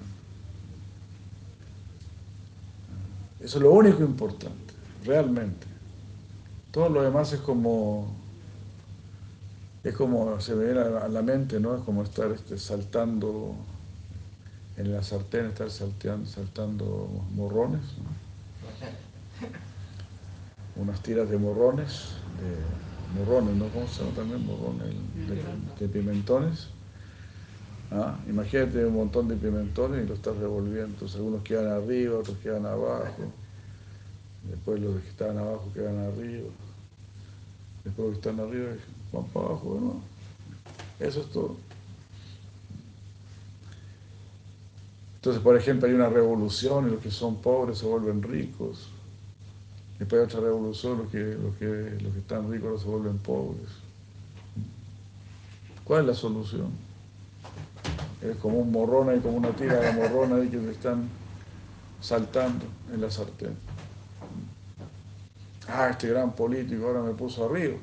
Eso 3.39 3.57
es 3.59 3.63
lo 3.63 3.71
único 3.71 4.01
importante, 4.01 4.73
realmente. 5.05 5.67
Todo 6.71 6.89
lo 6.89 7.03
demás 7.03 7.31
es 7.33 7.39
como, 7.41 8.15
es 9.83 9.93
como 9.95 10.39
se 10.41 10.55
ve 10.55 10.71
a 10.79 11.07
la 11.07 11.21
mente, 11.21 11.59
¿no? 11.59 11.75
Es 11.75 11.83
como 11.83 12.01
estar 12.01 12.31
este, 12.31 12.57
saltando 12.57 13.55
en 14.77 14.93
la 14.93 15.01
sartén 15.01 15.47
estar 15.47 15.69
salteando, 15.71 16.29
saltando 16.29 17.09
morrones, 17.33 17.81
unas 20.75 21.01
tiras 21.01 21.29
de 21.29 21.37
morrones, 21.37 22.13
de 22.39 23.19
morrones, 23.19 23.55
¿no? 23.55 23.67
¿Cómo 23.69 23.87
se 23.87 24.03
llama 24.03 24.15
también? 24.15 24.45
Morrones, 24.45 24.93
de, 25.79 25.87
pimentones. 25.87 26.67
¿Ah? 27.89 28.19
Imagínate 28.27 28.85
un 28.85 28.95
montón 28.95 29.27
de 29.27 29.35
pimentones 29.35 30.05
y 30.05 30.07
lo 30.07 30.13
estás 30.13 30.37
revolviendo, 30.37 30.85
entonces 30.85 31.17
algunos 31.17 31.41
quedan 31.41 31.67
arriba, 31.67 32.19
otros 32.19 32.37
quedan 32.37 32.65
abajo, 32.65 33.31
después 34.43 34.79
los 34.79 35.01
que 35.01 35.09
están 35.09 35.37
abajo 35.37 35.71
quedan 35.73 35.97
arriba, 35.97 36.49
después 37.83 38.09
los 38.09 38.19
que 38.19 38.29
están 38.29 38.45
arriba 38.45 38.67
van 39.11 39.25
para 39.25 39.45
abajo, 39.47 39.79
¿no? 39.81 41.05
Eso 41.05 41.21
es 41.21 41.29
todo. 41.31 41.66
Entonces, 45.27 45.43
por 45.43 45.57
ejemplo, 45.57 45.89
hay 45.89 45.93
una 45.93 46.07
revolución 46.07 46.87
y 46.87 46.91
los 46.91 47.01
que 47.01 47.11
son 47.11 47.35
pobres 47.41 47.79
se 47.79 47.85
vuelven 47.85 48.23
ricos. 48.23 48.87
Después 49.99 50.21
hay 50.21 50.25
otra 50.25 50.39
revolución, 50.39 50.99
los 50.99 51.11
que, 51.11 51.17
los 51.17 51.53
que, 51.57 52.01
los 52.01 52.13
que 52.13 52.19
están 52.19 52.49
ricos 52.49 52.81
se 52.81 52.87
vuelven 52.87 53.17
pobres. 53.17 53.67
¿Cuál 55.83 56.03
es 56.03 56.07
la 56.07 56.13
solución? 56.13 56.69
Es 58.21 58.37
como 58.37 58.59
un 58.59 58.71
morrón 58.71 59.09
ahí, 59.09 59.19
como 59.19 59.35
una 59.35 59.49
tira 59.49 59.81
de 59.81 59.91
morrón 59.91 60.31
ahí 60.31 60.47
que 60.47 60.61
se 60.61 60.71
están 60.71 61.09
saltando 61.99 62.63
en 62.93 63.01
la 63.01 63.11
sartén. 63.11 63.53
Ah, 65.67 65.89
este 65.89 66.07
gran 66.07 66.31
político 66.31 66.87
ahora 66.87 67.01
me 67.01 67.11
puso 67.11 67.43
arriba. 67.43 67.75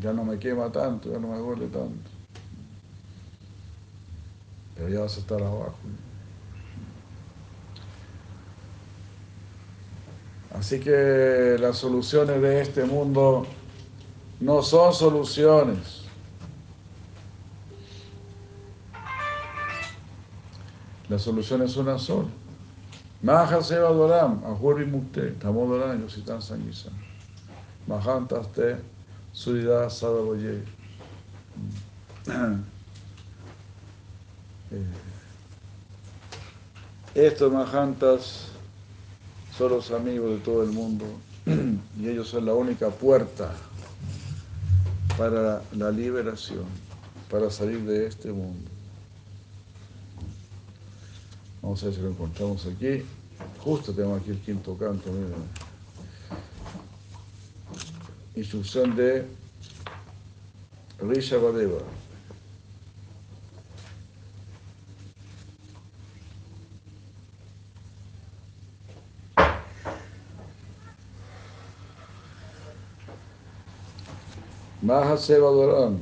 Ya 0.00 0.14
no 0.14 0.24
me 0.24 0.38
quema 0.38 0.72
tanto, 0.72 1.12
ya 1.12 1.18
no 1.18 1.28
me 1.28 1.36
duele 1.36 1.66
tanto 1.66 2.19
pero 4.80 4.94
ya 4.94 5.00
vas 5.00 5.14
a 5.18 5.20
estar 5.20 5.42
abajo. 5.42 5.74
Así 10.58 10.80
que 10.80 11.56
las 11.60 11.76
soluciones 11.76 12.40
de 12.40 12.62
este 12.62 12.84
mundo 12.86 13.46
no 14.40 14.62
son 14.62 14.94
soluciones. 14.94 16.04
La 21.10 21.18
solución 21.18 21.60
es 21.60 21.76
una 21.76 21.98
sola. 21.98 22.28
Maha 23.20 23.62
Seva 23.62 23.90
Doram, 23.90 24.42
Ahurri 24.46 24.86
Mukte, 24.86 25.32
Tamodoram, 25.32 26.00
Yositan 26.00 26.40
Sangisan. 26.40 26.94
Mahantaste, 27.86 28.78
Surida 29.32 29.90
Sadaboye. 29.90 30.64
Eh, 34.72 34.84
estos 37.14 37.52
majantas 37.52 38.46
son 39.56 39.72
los 39.72 39.90
amigos 39.90 40.30
de 40.30 40.38
todo 40.38 40.62
el 40.62 40.70
mundo 40.70 41.04
y 41.98 42.08
ellos 42.08 42.28
son 42.28 42.46
la 42.46 42.54
única 42.54 42.88
puerta 42.90 43.52
para 45.18 45.62
la 45.72 45.90
liberación, 45.90 46.64
para 47.30 47.50
salir 47.50 47.82
de 47.82 48.06
este 48.06 48.32
mundo. 48.32 48.70
Vamos 51.62 51.82
a 51.82 51.86
ver 51.86 51.94
si 51.94 52.00
lo 52.00 52.10
encontramos 52.10 52.66
aquí. 52.66 53.04
Justo 53.62 53.92
tenemos 53.92 54.20
aquí 54.20 54.30
el 54.30 54.40
quinto 54.40 54.76
canto, 54.78 55.10
miren. 55.12 55.34
Instrucción 58.36 58.96
de 58.96 59.26
Rishabhadeva. 61.00 61.80
Mahasevadoram. 74.82 76.00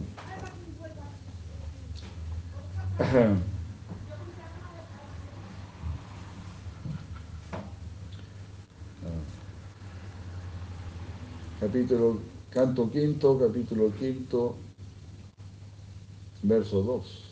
capítulo, 11.61 12.23
canto 12.51 12.89
quinto, 12.89 13.39
capítulo 13.39 13.93
quinto, 13.99 14.57
verso 16.43 16.83
2. 16.83 17.29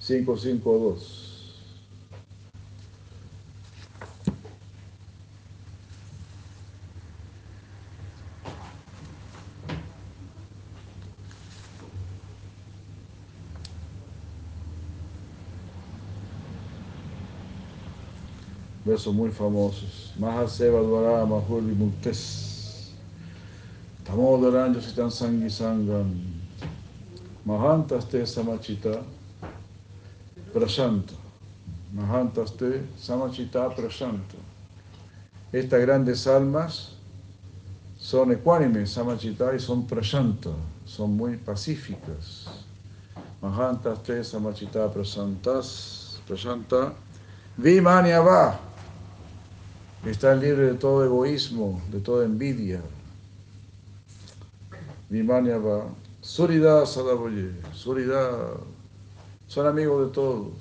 5, 0.00 0.38
5, 18.96 19.04
2. 19.04 19.06
versos 19.06 19.14
muy 19.14 19.30
famosos. 19.30 20.12
Mahaseva 20.18 20.80
Dvara 20.80 21.26
Mahurvi 21.26 21.74
Muktes. 21.74 22.92
Tamodaran 24.04 24.74
Yositan 24.74 25.10
Sangi 25.10 25.50
Sangam. 25.50 26.14
Mahantaste 27.44 28.24
Samachita 28.26 29.02
Prashanta. 30.52 31.12
Mahantaste 31.94 32.86
Samachita 32.96 33.68
Prashanta. 33.74 34.36
Estas 35.52 35.80
grandes 35.80 36.26
almas 36.26 36.92
son 37.98 38.32
ecuánimes, 38.32 38.90
Samachita, 38.90 39.54
y 39.54 39.58
son 39.58 39.86
prashanta, 39.86 40.50
son 40.84 41.16
muy 41.16 41.36
pacíficas. 41.36 42.46
Mahantaste 43.42 44.24
Samachita 44.24 44.90
Prasantas, 44.90 46.20
Prashanta. 46.26 46.94
Vimanyava 47.58 48.65
están 50.10 50.40
libres 50.40 50.72
de 50.72 50.78
todo 50.78 51.04
egoísmo, 51.04 51.82
de 51.90 52.00
toda 52.00 52.24
envidia. 52.24 52.80
Vimanyava, 55.10 55.88
Surida 56.20 56.86
Sadavoye, 56.86 57.50
Surida, 57.72 58.54
son 59.48 59.66
amigos 59.66 60.06
de 60.06 60.12
todos. 60.12 60.52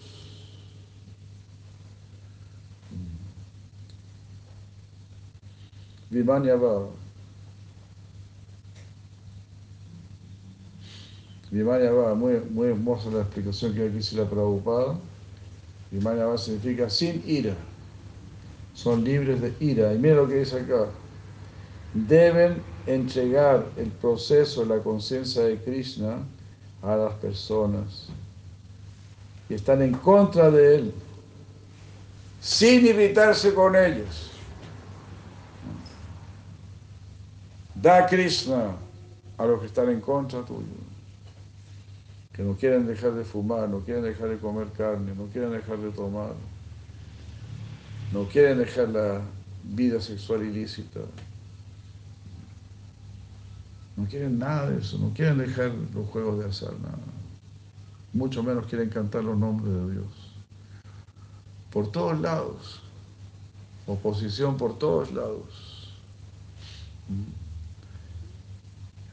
Vimanyava. 6.10 6.90
Vimanyava, 11.52 12.16
muy, 12.16 12.40
muy 12.52 12.68
hermosa 12.70 13.10
la 13.12 13.22
explicación 13.22 13.74
que 13.74 13.88
aquí 13.88 14.02
se 14.02 14.16
la 14.16 14.26
Prabhupada. 14.26 14.98
Vimanyava 15.92 16.38
significa 16.38 16.90
sin 16.90 17.24
ira. 17.28 17.56
Son 18.76 19.04
libres 19.04 19.42
de 19.42 19.54
ira. 19.60 19.94
Y 19.94 19.98
mira 19.98 20.16
lo 20.16 20.28
que 20.28 20.36
dice 20.36 20.60
acá. 20.60 20.88
Deben 21.94 22.62
entregar 22.86 23.66
el 23.78 23.90
proceso 23.90 24.66
de 24.66 24.78
la 24.78 24.84
conciencia 24.84 25.44
de 25.44 25.58
Krishna 25.58 26.20
a 26.84 26.96
las 26.96 27.14
personas 27.16 28.10
que 29.48 29.56
están 29.56 29.82
en 29.82 29.94
contra 29.94 30.52
de 30.52 30.76
él, 30.76 30.94
sin 32.42 32.86
irritarse 32.86 33.54
con 33.54 33.76
ellos. 33.76 34.32
Da 37.74 38.06
Krishna 38.08 38.76
a 39.38 39.46
los 39.46 39.60
que 39.60 39.68
están 39.68 39.90
en 39.90 40.02
contra 40.02 40.44
tuyo, 40.44 40.66
que 42.34 42.42
no 42.42 42.56
quieren 42.56 42.88
dejar 42.88 43.14
de 43.14 43.24
fumar, 43.24 43.70
no 43.70 43.80
quieren 43.80 44.04
dejar 44.04 44.30
de 44.30 44.38
comer 44.38 44.68
carne, 44.76 45.14
no 45.16 45.26
quieren 45.26 45.52
dejar 45.52 45.78
de 45.78 45.92
tomar, 45.92 46.34
no 48.12 48.28
quieren 48.28 48.60
dejar 48.60 48.89
la 48.89 49.22
vida 49.63 50.00
sexual 50.00 50.44
ilícita, 50.44 51.02
no 53.98 54.06
quieren 54.06 54.39
nada 54.39 54.70
de 54.70 54.80
eso, 54.80 54.98
no 54.98 55.13
quieren 55.13 55.38
dejar 55.38 55.72
los 55.94 56.08
juegos 56.10 56.39
de 56.39 56.50
azar, 56.50 56.74
nada. 56.82 56.98
Mucho 58.13 58.44
menos 58.44 58.65
quieren 58.68 58.89
cantar 58.89 59.24
los 59.24 59.38
nombres 59.38 59.74
de 59.74 59.94
Dios. 59.94 60.08
Por 61.72 61.91
todos 61.91 62.20
lados. 62.20 62.82
Oposición 63.88 64.58
por 64.58 64.78
todos 64.80 65.12
lados. 65.12 65.94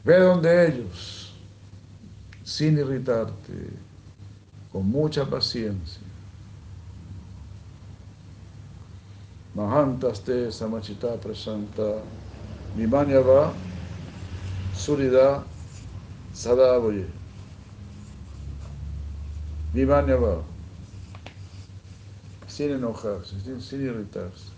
Ve 0.03 0.19
donde 0.19 0.67
ellos, 0.67 1.33
sin 2.43 2.77
irritarte, 2.77 3.53
con 4.71 4.87
mucha 4.87 5.29
paciencia. 5.29 6.01
Mahantaste 9.55 10.51
samachita 10.51 11.17
prasanta 11.21 12.01
vimanyava 12.75 13.53
surida 14.73 15.43
sadavoye. 16.33 17.05
Vimanyava. 19.73 20.43
Sin 22.47 22.71
enojarse, 22.71 23.39
sin, 23.43 23.61
sin 23.61 23.81
irritarse. 23.81 24.52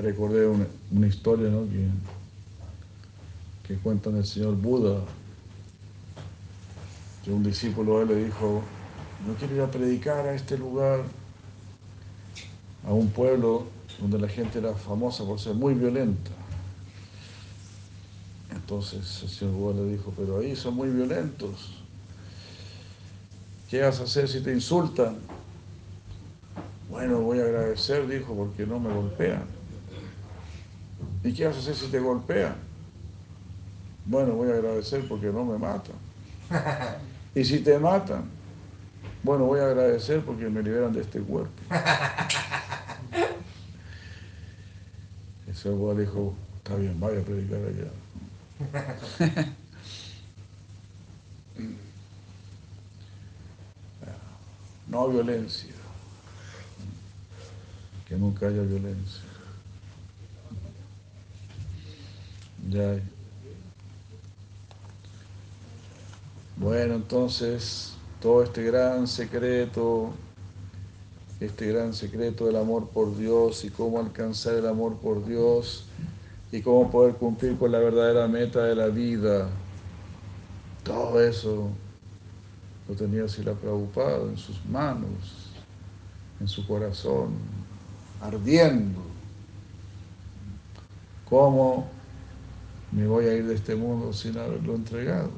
Recordé 0.00 0.46
una, 0.46 1.06
historia 1.06 1.50
que, 1.50 1.88
que 3.68 3.80
cuentan 3.80 4.16
el 4.16 4.24
señor 4.24 4.56
Buda, 4.56 5.00
que 7.22 7.30
un 7.30 7.42
discípulo 7.42 7.98
de 7.98 8.02
él 8.02 8.08
le 8.08 8.24
dijo, 8.24 8.62
no 9.26 9.34
quiero 9.34 9.56
ir 9.56 9.60
a 9.60 9.70
predicar 9.70 10.26
a 10.26 10.34
este 10.34 10.56
lugar, 10.56 11.02
a 12.86 12.92
un 12.92 13.10
pueblo 13.10 13.66
donde 14.00 14.18
la 14.18 14.28
gente 14.28 14.58
era 14.58 14.74
famosa 14.74 15.24
por 15.24 15.38
ser 15.38 15.54
muy 15.54 15.74
violenta. 15.74 16.30
Entonces 18.50 19.22
el 19.22 19.28
señor 19.28 19.54
Buda 19.54 19.82
le 19.82 19.92
dijo, 19.92 20.12
pero 20.16 20.38
ahí 20.38 20.56
son 20.56 20.74
muy 20.74 20.88
violentos. 20.88 21.74
¿Qué 23.68 23.82
vas 23.82 24.00
a 24.00 24.04
hacer 24.04 24.28
si 24.28 24.40
te 24.40 24.52
insultan? 24.52 25.18
Bueno, 26.88 27.20
voy 27.20 27.38
a 27.38 27.44
agradecer, 27.44 28.08
dijo, 28.08 28.34
porque 28.34 28.66
no 28.66 28.80
me 28.80 28.92
golpean. 28.92 29.59
¿Y 31.22 31.32
qué 31.34 31.46
vas 31.46 31.56
a 31.56 31.58
hacer 31.58 31.74
si 31.74 31.86
te 31.88 31.98
golpean? 32.00 32.54
Bueno, 34.04 34.32
voy 34.32 34.50
a 34.50 34.54
agradecer 34.54 35.06
porque 35.06 35.26
no 35.26 35.44
me 35.44 35.58
matan. 35.58 35.96
¿Y 37.34 37.44
si 37.44 37.58
te 37.60 37.78
matan? 37.78 38.24
Bueno, 39.22 39.44
voy 39.44 39.60
a 39.60 39.66
agradecer 39.66 40.22
porque 40.22 40.48
me 40.48 40.62
liberan 40.62 40.92
de 40.92 41.02
este 41.02 41.20
cuerpo. 41.20 41.50
Señor 45.54 45.76
Buda 45.78 46.00
dijo, 46.00 46.32
está 46.58 46.76
bien, 46.76 46.98
vaya 46.98 47.20
a 47.20 47.22
predicar 47.22 47.58
allá. 47.58 47.90
No 54.90 55.08
violencia. 55.08 55.70
Que 58.08 58.16
nunca 58.16 58.48
haya 58.48 58.62
violencia. 58.62 59.29
Bueno, 66.56 66.94
entonces, 66.94 67.94
todo 68.20 68.42
este 68.42 68.62
gran 68.62 69.08
secreto, 69.08 70.10
este 71.40 71.72
gran 71.72 71.94
secreto 71.94 72.46
del 72.46 72.56
amor 72.56 72.88
por 72.88 73.16
Dios 73.16 73.64
y 73.64 73.70
cómo 73.70 73.98
alcanzar 73.98 74.54
el 74.54 74.66
amor 74.66 74.96
por 74.96 75.26
Dios 75.26 75.86
y 76.52 76.60
cómo 76.60 76.90
poder 76.90 77.14
cumplir 77.14 77.56
con 77.56 77.72
la 77.72 77.78
verdadera 77.78 78.28
meta 78.28 78.62
de 78.62 78.74
la 78.76 78.86
vida, 78.86 79.48
todo 80.84 81.20
eso 81.22 81.68
lo 82.88 82.94
tenía 82.94 83.28
Sila 83.28 83.52
Prabhupada 83.52 84.22
en 84.28 84.36
sus 84.36 84.64
manos, 84.66 85.50
en 86.40 86.48
su 86.48 86.66
corazón, 86.66 87.30
ardiendo. 88.20 89.00
¿Cómo 91.28 91.99
me 92.92 93.06
voy 93.06 93.26
a 93.26 93.34
ir 93.34 93.46
de 93.46 93.54
este 93.54 93.74
mundo 93.76 94.12
sin 94.12 94.36
haberlo 94.36 94.74
entregado? 94.74 95.30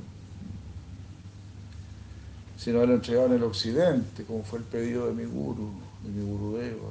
Sin 2.57 2.77
haberlo 2.77 2.95
entregado 2.95 3.27
en 3.27 3.33
el 3.35 3.43
occidente, 3.43 4.25
como 4.25 4.43
fue 4.43 4.61
el 4.61 4.65
pedido 4.65 5.07
de 5.09 5.15
mi 5.15 5.25
guru, 5.25 5.71
de 6.05 6.11
mi 6.11 6.25
gurudeva. 6.25 6.91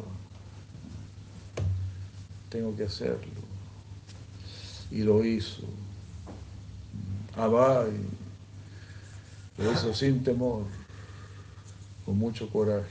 Tengo 2.49 2.75
que 2.75 2.83
hacerlo. 2.83 3.41
Y 4.91 5.03
lo 5.03 5.23
hizo. 5.23 5.63
Abai 7.37 7.91
lo 9.57 9.71
hizo 9.71 9.93
sin 9.93 10.23
temor, 10.23 10.63
con 12.05 12.17
mucho 12.17 12.49
coraje. 12.49 12.89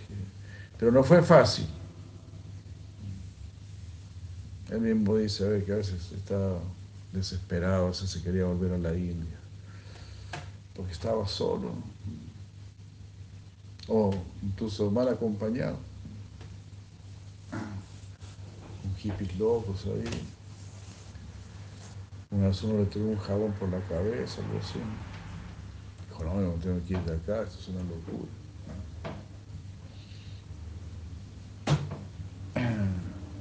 Pero 0.78 0.92
no 0.92 1.02
fue 1.02 1.22
fácil. 1.22 1.66
Él 4.70 4.80
mismo 4.80 5.16
dice 5.16 5.44
a 5.44 5.48
ver, 5.48 5.64
que 5.64 5.72
a 5.72 5.76
veces 5.76 6.12
estaba 6.12 6.60
desesperado, 7.12 7.92
se 7.92 8.22
quería 8.22 8.44
volver 8.44 8.72
a 8.72 8.78
la 8.78 8.94
India, 8.94 9.36
porque 10.74 10.92
estaba 10.92 11.26
solo, 11.26 11.72
o 13.88 14.14
incluso 14.42 14.90
mal 14.90 15.08
acompañado, 15.08 15.78
con 17.50 18.94
hippies 18.96 19.38
locos 19.38 19.84
ahí. 19.86 20.04
Una 22.30 22.46
vez 22.46 22.62
le 22.62 22.84
tiró 22.86 23.06
un 23.06 23.18
jabón 23.18 23.52
por 23.54 23.68
la 23.70 23.80
cabeza, 23.80 24.40
algo 24.40 24.60
así. 24.60 24.78
Dijo, 26.08 26.24
no, 26.24 26.40
no 26.40 26.52
tengo 26.62 26.80
que 26.86 26.92
ir 26.94 27.00
de 27.00 27.16
acá, 27.16 27.42
esto 27.42 27.58
es 27.58 27.68
una 27.68 27.80
locura. 27.80 28.30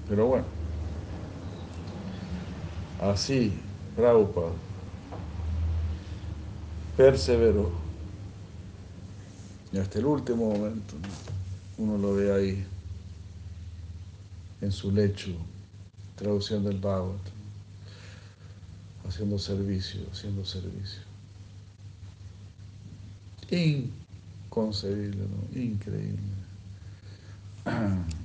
Pero 0.07 0.25
bueno. 0.25 0.58
Así, 2.99 3.53
Prabhupada 3.95 4.51
perseveró. 6.99 7.71
Y 9.71 9.77
hasta 9.77 9.99
el 9.99 10.05
último 10.05 10.51
momento, 10.51 10.95
uno 11.77 11.97
lo 11.97 12.13
ve 12.13 12.33
ahí, 12.33 12.65
en 14.59 14.71
su 14.73 14.91
lecho, 14.91 15.31
traduciendo 16.17 16.69
el 16.69 16.77
Bhagavad, 16.77 17.15
haciendo 19.07 19.39
servicio, 19.39 20.01
haciendo 20.11 20.43
servicio. 20.43 20.99
Inconcebible. 23.49 25.23
Increíble. 25.55 26.19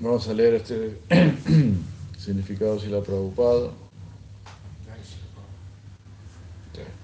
Vamos 0.00 0.26
a 0.28 0.32
leer 0.32 0.54
este 0.54 0.98
significado 2.18 2.80
si 2.80 2.88
la 2.88 3.02
Prabhupada. 3.02 3.70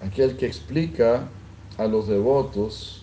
Aquel 0.00 0.34
que 0.38 0.46
explica 0.46 1.28
a 1.76 1.84
los 1.84 2.08
devotos 2.08 3.02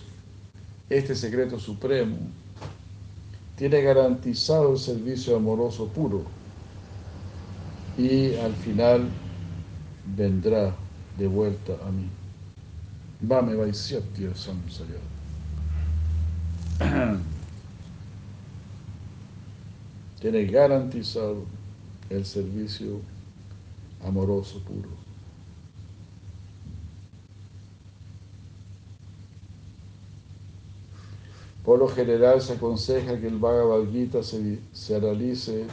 este 0.90 1.14
secreto 1.14 1.60
supremo 1.60 2.16
tiene 3.56 3.82
garantizado 3.82 4.72
el 4.72 4.78
servicio 4.78 5.36
amoroso 5.36 5.86
puro 5.86 6.24
y 7.96 8.34
al 8.34 8.52
final 8.54 9.08
vendrá 10.16 10.74
de 11.16 11.28
vuelta 11.28 11.74
a 11.86 11.90
mí. 11.92 12.08
Vame 13.20 13.54
Vaisyatya 13.54 14.34
Samsaya. 14.34 14.98
tiene 20.24 20.46
garantizado 20.46 21.44
el 22.08 22.24
servicio 22.24 22.98
amoroso 24.02 24.58
puro. 24.60 24.88
Por 31.62 31.78
lo 31.78 31.88
general 31.88 32.40
se 32.40 32.54
aconseja 32.54 33.20
que 33.20 33.26
el 33.26 33.36
Bhagavad 33.36 33.86
Gita 33.92 34.22
se, 34.22 34.60
se 34.72 34.98
realice 34.98 35.66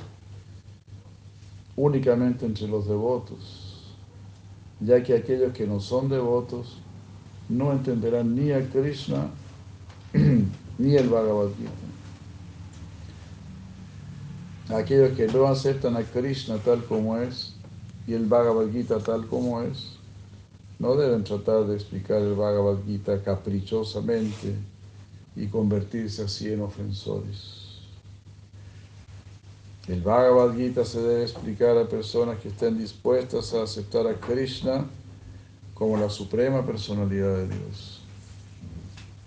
únicamente 1.77 2.45
entre 2.45 2.67
los 2.67 2.89
devotos, 2.89 3.95
ya 4.81 5.01
que 5.01 5.15
aquellos 5.15 5.53
que 5.53 5.65
no 5.65 5.79
son 5.79 6.09
devotos 6.09 6.77
no 7.47 7.71
entenderán 7.71 8.35
ni 8.35 8.51
a 8.51 8.69
Krishna 8.69 9.29
ni 10.77 10.95
el 10.97 11.07
Bhagavad 11.07 11.51
Gita. 11.57 11.80
Aquellos 14.73 15.17
que 15.17 15.27
no 15.27 15.47
aceptan 15.47 15.97
a 15.97 16.03
Krishna 16.03 16.57
tal 16.59 16.85
como 16.85 17.17
es 17.17 17.53
y 18.07 18.13
el 18.13 18.25
Bhagavad 18.25 18.71
Gita 18.71 18.99
tal 18.99 19.27
como 19.27 19.61
es, 19.61 19.97
no 20.79 20.95
deben 20.95 21.25
tratar 21.25 21.65
de 21.65 21.75
explicar 21.75 22.21
el 22.21 22.35
Bhagavad 22.35 22.77
Gita 22.85 23.21
caprichosamente 23.21 24.55
y 25.35 25.47
convertirse 25.47 26.23
así 26.23 26.53
en 26.53 26.61
ofensores. 26.61 27.81
El 29.89 30.01
Bhagavad 30.01 30.55
Gita 30.55 30.85
se 30.85 31.01
debe 31.01 31.23
explicar 31.23 31.77
a 31.77 31.89
personas 31.89 32.39
que 32.39 32.47
estén 32.47 32.77
dispuestas 32.77 33.53
a 33.53 33.63
aceptar 33.63 34.07
a 34.07 34.13
Krishna 34.13 34.85
como 35.73 35.97
la 35.97 36.09
suprema 36.09 36.65
personalidad 36.65 37.35
de 37.35 37.49
Dios. 37.49 38.01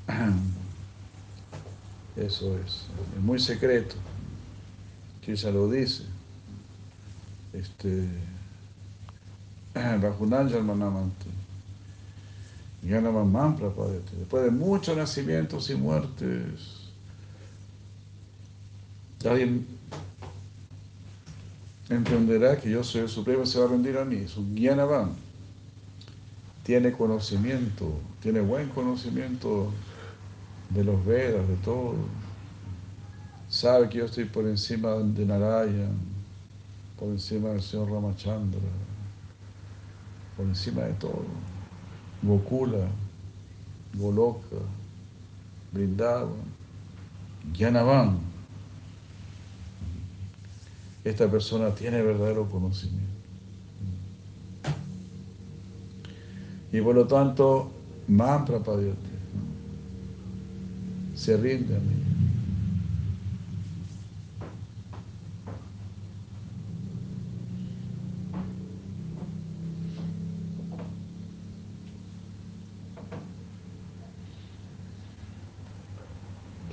Eso 2.16 2.56
es, 2.64 2.86
es 3.14 3.22
muy 3.22 3.38
secreto. 3.38 3.96
Krishna 5.24 5.50
lo 5.50 5.70
dice. 5.70 6.04
Este, 7.52 8.08
Rajunanjal 9.74 10.62
Manamante. 10.64 11.26
Después 12.82 14.44
de 14.44 14.50
muchos 14.50 14.94
nacimientos 14.94 15.70
y 15.70 15.74
muertes, 15.74 16.90
alguien 19.24 19.66
entenderá 21.88 22.60
que 22.60 22.70
yo 22.70 22.84
soy 22.84 23.02
el 23.02 23.08
Supremo 23.08 23.44
y 23.44 23.46
se 23.46 23.58
va 23.58 23.64
a 23.64 23.68
rendir 23.68 23.96
a 23.96 24.04
mí. 24.04 24.28
Su 24.28 24.44
Gyanavam 24.54 25.14
tiene 26.62 26.92
conocimiento, 26.92 27.90
tiene 28.22 28.40
buen 28.40 28.68
conocimiento 28.68 29.72
de 30.70 30.84
los 30.84 31.04
Vedas, 31.06 31.48
de 31.48 31.56
todo. 31.56 31.94
Sabe 33.54 33.88
que 33.88 33.98
yo 33.98 34.06
estoy 34.06 34.24
por 34.24 34.48
encima 34.48 34.94
de 34.94 35.24
Narayan, 35.24 35.96
por 36.98 37.08
encima 37.10 37.50
del 37.50 37.62
Señor 37.62 37.88
Ramachandra, 37.88 38.58
por 40.36 40.44
encima 40.44 40.82
de 40.82 40.92
todo. 40.94 41.24
Gokula, 42.20 42.88
Goloka, 43.94 44.56
Vrindavan, 45.72 46.32
Gyanavan. 47.52 48.18
Esta 51.04 51.30
persona 51.30 51.72
tiene 51.76 52.02
verdadero 52.02 52.50
conocimiento. 52.50 53.06
Y 56.72 56.80
por 56.80 56.96
lo 56.96 57.06
tanto, 57.06 57.70
Mamprapadyate 58.08 59.14
se 61.14 61.36
rinde 61.36 61.76
a 61.76 61.78
mí. 61.78 62.04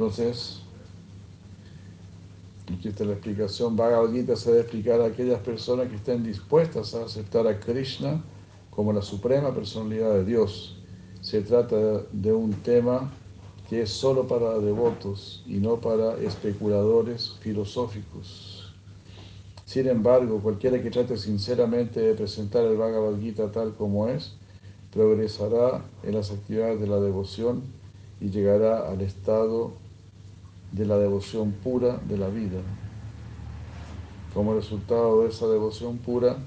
Entonces, 0.01 0.61
aquí 2.73 2.87
está 2.87 3.05
la 3.05 3.11
explicación, 3.11 3.77
Bhagavad 3.77 4.11
Gita 4.11 4.35
se 4.35 4.49
debe 4.49 4.61
explicar 4.63 4.99
a 4.99 5.05
aquellas 5.05 5.39
personas 5.41 5.89
que 5.89 5.97
estén 5.97 6.23
dispuestas 6.23 6.95
a 6.95 7.05
aceptar 7.05 7.45
a 7.45 7.59
Krishna 7.59 8.19
como 8.71 8.93
la 8.93 9.03
suprema 9.03 9.53
personalidad 9.53 10.11
de 10.15 10.25
Dios. 10.25 10.75
Se 11.21 11.43
trata 11.43 12.01
de 12.11 12.33
un 12.33 12.51
tema 12.63 13.11
que 13.69 13.83
es 13.83 13.91
solo 13.91 14.27
para 14.27 14.57
devotos 14.57 15.43
y 15.45 15.57
no 15.57 15.79
para 15.79 16.17
especuladores 16.17 17.35
filosóficos. 17.41 18.73
Sin 19.65 19.87
embargo, 19.87 20.39
cualquiera 20.41 20.81
que 20.81 20.89
trate 20.89 21.15
sinceramente 21.15 21.99
de 21.99 22.15
presentar 22.15 22.65
el 22.65 22.75
Bhagavad 22.75 23.19
Gita 23.19 23.51
tal 23.51 23.75
como 23.75 24.07
es, 24.07 24.33
progresará 24.91 25.85
en 26.01 26.15
las 26.15 26.31
actividades 26.31 26.81
de 26.81 26.87
la 26.87 26.99
devoción 26.99 27.61
y 28.19 28.31
llegará 28.31 28.89
al 28.89 29.01
estado 29.01 29.79
de 30.71 30.85
la 30.85 30.97
devoción 30.97 31.51
pura 31.51 31.97
de 32.07 32.17
la 32.17 32.27
vida. 32.29 32.61
Como 34.33 34.53
resultado 34.53 35.23
de 35.23 35.29
esa 35.29 35.47
devoción 35.47 35.97
pura, 35.97 36.37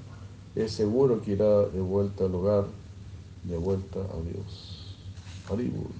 es 0.55 0.71
seguro 0.71 1.21
que 1.21 1.33
irá 1.33 1.65
de 1.65 1.81
vuelta 1.81 2.25
al 2.25 2.35
hogar, 2.35 2.65
de 3.43 3.57
vuelta 3.57 3.99
a 3.99 4.21
Dios. 4.21 4.95
Haribur. 5.49 5.91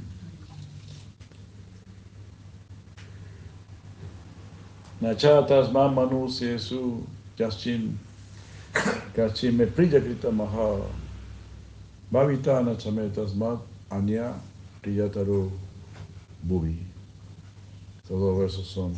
Nachatas 5.02 5.72
mamanu 5.72 6.28
su 6.30 7.04
yaschin 7.38 8.00
kachim 9.14 9.58
me 9.58 9.68
krita 9.68 10.32
maha 10.32 10.82
bhavita 12.12 12.64
nachametas 12.64 13.36
mat 13.36 13.60
anya 13.92 14.34
priyataro 14.82 15.52
bhuvi. 16.44 16.95
Estos 18.06 18.22
dos 18.22 18.38
versos 18.38 18.68
son 18.68 18.94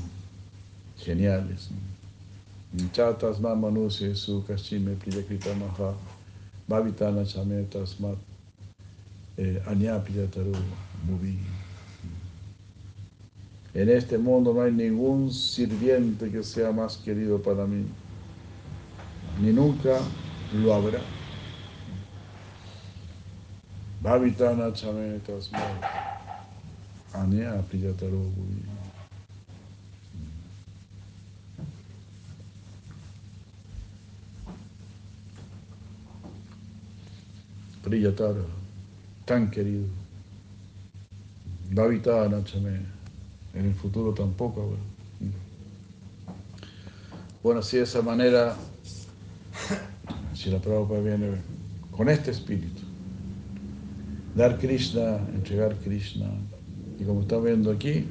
geniales. 0.98 1.70
Chatas 2.92 3.40
manusi 3.40 4.14
su 4.14 4.44
kashime 4.46 4.96
priyakrita 4.96 5.56
maha 5.56 5.94
bhavitana 6.68 7.24
chame 7.24 7.64
tasmat 7.70 8.18
eh, 9.38 9.64
anyapiyataru 9.66 10.52
muvi. 11.06 11.40
En 13.74 13.88
este 13.88 14.18
mundo 14.18 14.54
no 14.54 14.62
hay 14.62 14.74
ningún 14.74 15.32
sirviente 15.32 16.30
que 16.30 16.44
sea 16.44 16.74
más 16.74 16.98
querido 16.98 17.42
para 17.42 17.66
mí, 17.66 17.86
ni 19.40 19.54
nunca 19.54 20.02
lo 20.54 20.74
habrá. 20.74 21.00
Bhavitana 24.02 24.74
chame 24.74 25.20
tasmat 25.20 25.82
anyapiyataru 27.14 28.18
muvi. 28.18 28.77
Priyatara. 37.88 38.44
tan 39.24 39.50
querido. 39.50 39.86
Davita 41.72 42.28
Nachame, 42.28 42.82
en 43.54 43.66
el 43.66 43.74
futuro 43.76 44.14
tampoco. 44.14 44.62
Bueno. 44.62 45.34
bueno, 47.44 47.60
así 47.62 47.78
de 47.78 47.84
esa 47.84 48.02
manera, 48.02 48.58
si 50.34 50.50
la 50.50 50.60
Prabhupada 50.60 51.00
viene 51.00 51.38
con 51.92 52.10
este 52.10 52.32
espíritu, 52.32 52.82
dar 54.36 54.58
Krishna, 54.58 55.18
entregar 55.34 55.74
Krishna, 55.78 56.28
y 57.00 57.06
como 57.06 57.22
están 57.22 57.44
viendo 57.46 57.72
aquí, 57.72 58.06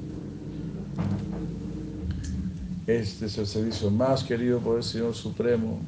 este 2.86 3.26
es 3.26 3.36
el 3.36 3.46
servicio 3.46 3.90
más 3.90 4.24
querido 4.24 4.58
por 4.60 4.78
el 4.78 4.82
Señor 4.82 5.14
Supremo. 5.14 5.80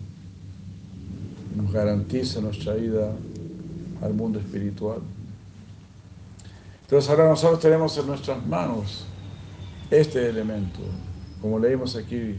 Nos 1.56 1.72
garantiza 1.72 2.40
nuestra 2.40 2.76
ida 2.76 3.12
al 4.02 4.14
mundo 4.14 4.38
espiritual. 4.38 5.00
Entonces 6.82 7.10
ahora 7.10 7.28
nosotros 7.28 7.60
tenemos 7.60 7.96
en 7.98 8.06
nuestras 8.06 8.46
manos 8.46 9.04
este 9.90 10.28
elemento. 10.28 10.80
Como 11.40 11.58
leímos 11.58 11.96
aquí, 11.96 12.36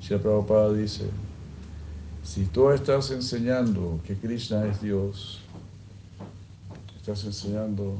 Shri 0.00 0.18
Prabhupada 0.18 0.72
dice, 0.72 1.08
si 2.22 2.44
tú 2.44 2.70
estás 2.70 3.10
enseñando 3.10 4.00
que 4.06 4.16
Krishna 4.16 4.66
es 4.66 4.82
Dios, 4.82 5.40
estás 6.96 7.24
enseñando 7.24 7.96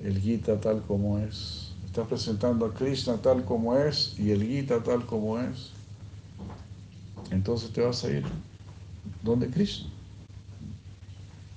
el 0.00 0.18
Gita 0.18 0.58
tal 0.58 0.82
como 0.82 1.18
es, 1.18 1.68
Estás 1.88 2.06
presentando 2.06 2.66
a 2.66 2.74
Krishna 2.74 3.16
tal 3.16 3.44
como 3.44 3.76
es 3.76 4.14
y 4.18 4.30
el 4.30 4.42
Gita 4.46 4.82
tal 4.82 5.04
como 5.06 5.38
es. 5.40 5.70
Entonces 7.30 7.72
te 7.72 7.80
vas 7.80 8.04
a 8.04 8.10
ir 8.10 8.24
donde 9.22 9.48
Krishna. 9.48 9.88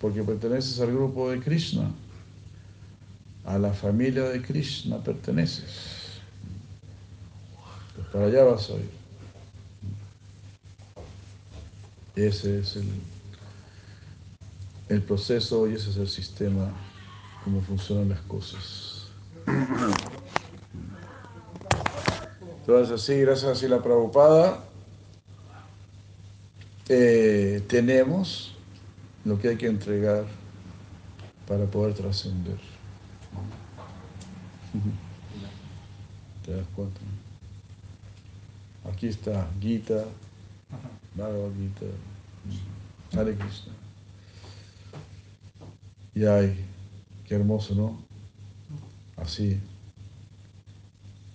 Porque 0.01 0.23
perteneces 0.23 0.79
al 0.79 0.91
grupo 0.91 1.29
de 1.29 1.39
Krishna. 1.39 1.91
A 3.45 3.57
la 3.57 3.71
familia 3.71 4.23
de 4.23 4.41
Krishna 4.41 4.97
perteneces. 4.97 6.19
Pues 7.95 8.07
para 8.07 8.25
allá 8.25 8.43
vas 8.43 8.69
a 8.71 8.73
ir. 8.73 9.01
Ese 12.15 12.59
es 12.59 12.77
el, 14.89 15.01
proceso 15.03 15.69
y 15.69 15.75
ese 15.75 15.91
es 15.91 15.97
el 15.97 16.09
sistema, 16.09 16.69
cómo 17.43 17.61
funcionan 17.61 18.09
las 18.09 18.19
cosas. 18.21 19.07
Entonces, 22.59 23.01
así, 23.01 23.21
gracias 23.21 23.63
a 23.63 23.67
la 23.67 23.81
Prabhupada, 23.81 24.65
eh, 26.89 27.63
tenemos 27.67 28.55
lo 29.25 29.39
que 29.39 29.49
hay 29.49 29.57
que 29.57 29.67
entregar 29.67 30.25
para 31.47 31.65
poder 31.65 31.93
trascender. 31.93 32.59
¿Te 36.45 36.55
das 36.55 36.65
cuenta? 36.75 36.99
Aquí 38.91 39.07
está 39.07 39.49
Gita, 39.59 40.05
Bhagavad 41.15 41.51
Gita, 41.57 43.19
Hare 43.19 43.35
Krishna. 43.35 43.73
Y 46.15 46.25
ay, 46.25 46.65
qué 47.25 47.35
hermoso, 47.35 47.75
¿no? 47.75 48.01
Así 49.17 49.59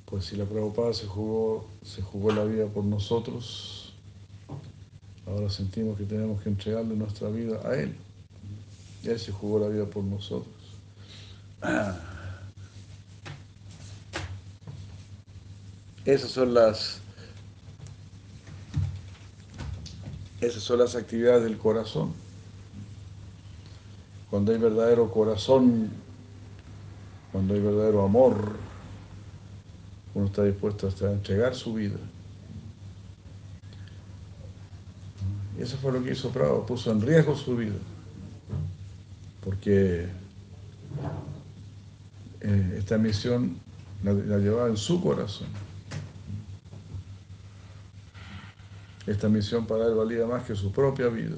pues 0.07 0.24
si 0.26 0.37
la 0.37 0.45
Prabhupada 0.45 0.95
se 0.95 1.07
jugó, 1.07 1.66
se 1.82 2.01
jugó 2.01 2.30
la 2.32 2.45
vida 2.45 2.66
por 2.66 2.84
nosotros, 2.84 3.86
ahora 5.27 5.51
sentimos 5.51 5.99
que 5.99 6.05
tenemos 6.05 6.43
que 6.43 6.49
entregarle 6.49 6.95
nuestra 6.95 7.29
vida 7.29 7.61
a 7.64 7.74
Él. 7.74 7.97
Él 9.05 9.18
se 9.18 9.33
jugó 9.33 9.59
la 9.59 9.68
vida 9.68 9.85
por 9.87 10.05
nosotros. 10.05 10.55
Esas 16.05 16.31
son 16.31 16.55
las 16.55 17.01
esas 20.41 20.62
son 20.62 20.79
las 20.81 20.95
actividades 20.95 21.45
del 21.45 21.57
corazón. 21.57 22.12
Cuando 24.31 24.53
hay 24.53 24.59
verdadero 24.59 25.11
corazón, 25.11 25.91
cuando 27.33 27.55
hay 27.55 27.61
verdadero 27.61 28.05
amor, 28.05 28.57
uno 30.14 30.27
está 30.27 30.45
dispuesto 30.45 30.89
hasta 30.89 31.07
a 31.09 31.12
entregar 31.12 31.55
su 31.55 31.74
vida. 31.74 31.97
Y 35.22 35.46
eso 35.59 35.77
fue 35.79 35.93
lo 35.93 36.03
que 36.03 36.13
hizo 36.13 36.31
Prado, 36.31 36.67
puso 36.67 36.93
en 36.93 37.01
riesgo 37.01 37.35
su 37.37 37.57
vida, 37.57 37.77
porque 39.43 40.07
eh, 42.41 42.75
esta 42.79 42.99
misión 42.99 43.59
la, 44.03 44.39
llevaba 44.39 44.69
en 44.69 44.77
su 44.77 45.01
corazón. 45.01 45.49
Esta 49.07 49.29
misión 49.29 49.67
para 49.67 49.87
él 49.87 49.95
valía 49.95 50.27
más 50.27 50.45
que 50.45 50.55
su 50.55 50.73
propia 50.73 51.09
vida. 51.09 51.37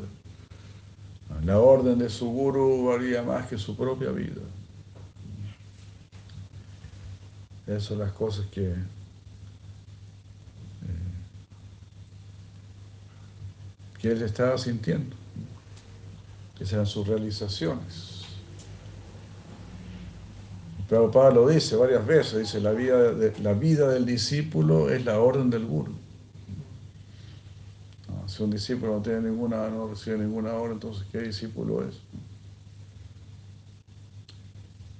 La 1.45 1.61
orden 1.61 1.99
de 1.99 2.09
su 2.09 2.29
guru 2.31 2.87
valía 2.87 3.23
más 3.23 3.47
que 3.47 3.59
su 3.59 3.77
propia 3.77 4.11
vida. 4.11 4.41
Esas 7.67 7.85
son 7.85 7.99
las 7.99 8.13
cosas 8.13 8.47
que, 8.47 8.75
que 14.01 14.11
él 14.11 14.23
estaba 14.23 14.57
sintiendo. 14.59 15.17
Esas 16.57 16.73
eran 16.73 16.87
sus 16.87 17.07
realizaciones. 17.07 18.19
Prabhupada 20.89 21.31
lo 21.31 21.49
dice 21.49 21.77
varias 21.77 22.07
veces, 22.07 22.39
dice, 22.41 22.61
la 22.61 22.73
vida, 22.73 23.13
la 23.43 23.53
vida 23.53 23.89
del 23.89 24.07
discípulo 24.07 24.89
es 24.89 25.05
la 25.05 25.21
orden 25.21 25.51
del 25.51 25.67
guru. 25.67 25.93
si 28.27 28.43
un 28.43 28.51
discípulo 28.51 28.95
no 28.95 29.03
tiene 29.03 29.23
ninguna, 29.23 29.69
no 29.69 29.89
recibe 29.89 30.19
ninguna 30.19 30.53
orden, 30.53 30.75
entonces 30.75 31.07
¿qué 31.11 31.21
discípulo 31.21 31.87
es? 31.87 31.97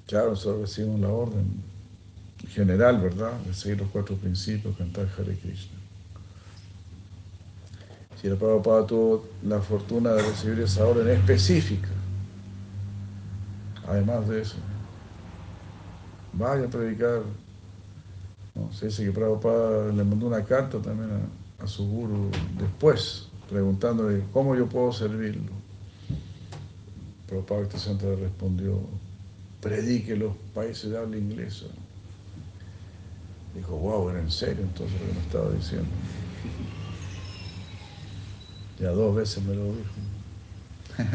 Claro, 0.07 0.31
nosotros 0.31 0.63
recibimos 0.63 1.01
la 1.01 1.09
orden 1.09 1.63
general, 2.49 3.01
¿verdad? 3.01 3.33
De 3.41 3.55
seguir 3.55 3.79
los 3.79 3.91
cuatro 3.91 4.17
principios, 4.17 4.77
cantar 4.77 5.09
Hare 5.19 5.37
Krishna. 5.39 5.78
Si 8.21 8.27
el 8.27 8.37
Prabhupada 8.37 8.85
tuvo 8.85 9.25
la 9.45 9.61
fortuna 9.61 10.13
de 10.13 10.23
recibir 10.23 10.59
esa 10.61 10.85
orden 10.85 11.09
específica, 11.09 11.89
además 13.87 14.27
de 14.29 14.43
eso, 14.43 14.57
vaya 16.33 16.65
a 16.65 16.69
predicar. 16.69 17.23
Se 18.73 18.87
dice 18.87 19.05
que 19.05 19.13
Prabhupada 19.13 19.93
le 19.93 20.03
mandó 20.03 20.27
una 20.27 20.45
carta 20.45 20.79
también 20.79 21.11
a, 21.63 21.67
su 21.69 21.87
guru 21.87 22.29
después, 22.59 23.29
preguntándole 23.49 24.25
cómo 24.33 24.57
yo 24.57 24.67
puedo 24.67 24.93
servirlo. 24.93 25.53
Prabhupada 27.29 27.69
le 28.03 28.17
respondió, 28.17 28.81
predique 29.61 30.17
los 30.17 30.33
países 30.55 30.91
de 30.91 30.99
habla 30.99 31.17
inglesa. 31.17 31.67
Dijo, 33.55 33.77
wow, 33.77 34.11
era 34.11 34.21
en 34.21 34.31
serio 34.31 34.65
entonces 34.65 35.01
lo 35.01 35.07
que 35.07 35.13
me 35.15 35.21
estaba 35.21 35.51
diciendo. 35.51 35.89
Ya 38.81 38.91
dos 38.91 39.15
veces 39.15 39.43
me 39.45 39.55
lo 39.55 39.65
dijo. 39.65 39.95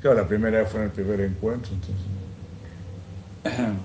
claro, 0.00 0.16
la 0.16 0.28
primera 0.28 0.60
vez 0.60 0.70
fue 0.70 0.80
en 0.80 0.86
el 0.86 0.92
primer 0.92 1.20
encuentro, 1.20 1.72
entonces. 1.74 2.06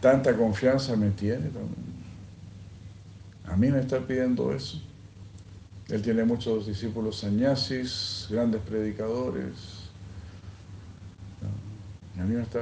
Tanta 0.00 0.36
confianza 0.36 0.96
me 0.96 1.10
tiene 1.10 1.48
también. 1.48 1.96
A 3.46 3.56
mí 3.56 3.70
me 3.70 3.80
está 3.80 4.00
pidiendo 4.00 4.52
eso. 4.52 4.80
Él 5.88 6.02
tiene 6.02 6.24
muchos 6.24 6.66
discípulos 6.66 7.20
sañasis, 7.20 8.26
grandes 8.28 8.60
predicadores, 8.62 9.86
a 12.18 12.24
mí 12.24 12.34
me 12.34 12.42
está 12.42 12.60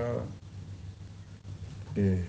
eh, 1.95 2.25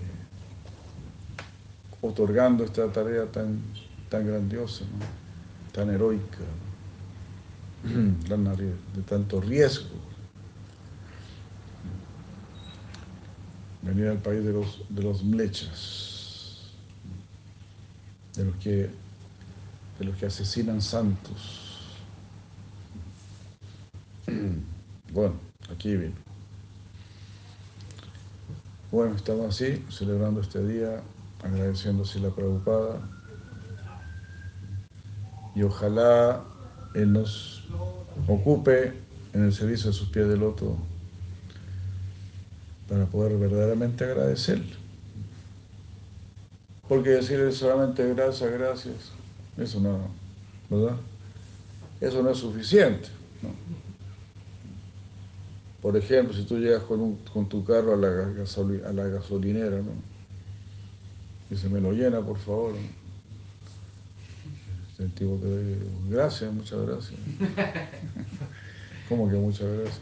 otorgando 2.06 2.64
esta 2.64 2.90
tarea 2.92 3.26
tan, 3.26 3.60
tan 4.08 4.26
grandiosa, 4.26 4.84
tan 5.72 5.90
heroica, 5.90 6.38
de 7.84 9.02
tanto 9.06 9.40
riesgo. 9.40 9.96
Venir 13.82 14.08
al 14.08 14.18
país 14.18 14.44
de 14.44 14.52
los, 14.52 14.82
de 14.88 15.02
los 15.02 15.22
mlechas, 15.22 16.72
de 18.34 18.44
los 18.44 18.56
que, 18.56 18.90
de 19.98 20.04
los 20.04 20.16
que 20.16 20.26
asesinan 20.26 20.80
santos. 20.82 21.62
Bueno, 25.12 25.34
aquí 25.72 25.96
viene. 25.96 26.14
Bueno, 28.90 29.14
estamos 29.16 29.46
así, 29.48 29.82
celebrando 29.88 30.40
este 30.40 30.62
día, 30.66 31.02
agradeciendo 31.46 32.04
a 32.04 32.18
la 32.18 32.30
Prabhupada. 32.30 33.00
Y 35.54 35.62
ojalá 35.62 36.44
Él 36.94 37.12
nos 37.12 37.64
ocupe 38.28 38.92
en 39.32 39.44
el 39.44 39.52
servicio 39.52 39.90
de 39.90 39.92
sus 39.92 40.08
pies 40.08 40.28
de 40.28 40.36
loto 40.36 40.76
para 42.88 43.06
poder 43.06 43.36
verdaderamente 43.38 44.04
agradecerle. 44.04 44.74
Porque 46.88 47.10
decirle 47.10 47.50
solamente 47.52 48.06
gracias, 48.14 48.50
gracias, 48.52 49.12
eso 49.56 49.80
no, 49.80 50.08
¿verdad? 50.70 50.96
Eso 52.00 52.22
no 52.22 52.30
es 52.30 52.38
suficiente. 52.38 53.08
Por 55.82 55.96
ejemplo, 55.96 56.34
si 56.34 56.44
tú 56.44 56.58
llegas 56.58 56.82
con, 56.84 57.00
un, 57.00 57.16
con 57.32 57.48
tu 57.48 57.64
carro 57.64 57.94
a 57.94 57.96
la, 57.96 58.08
a 58.08 58.92
la 58.92 59.04
gasolinera, 59.08 59.78
¿no? 59.78 60.15
Dice, 61.50 61.68
me 61.68 61.80
lo 61.80 61.92
llena, 61.92 62.20
por 62.20 62.38
favor. 62.38 62.74
El 64.98 65.12
tipo 65.12 65.36
te 65.36 65.62
dice, 65.62 65.86
gracias, 66.08 66.52
muchas 66.52 66.80
gracias. 66.86 67.20
¿Cómo 69.08 69.28
que 69.28 69.36
muchas 69.36 69.68
gracias? 69.68 70.00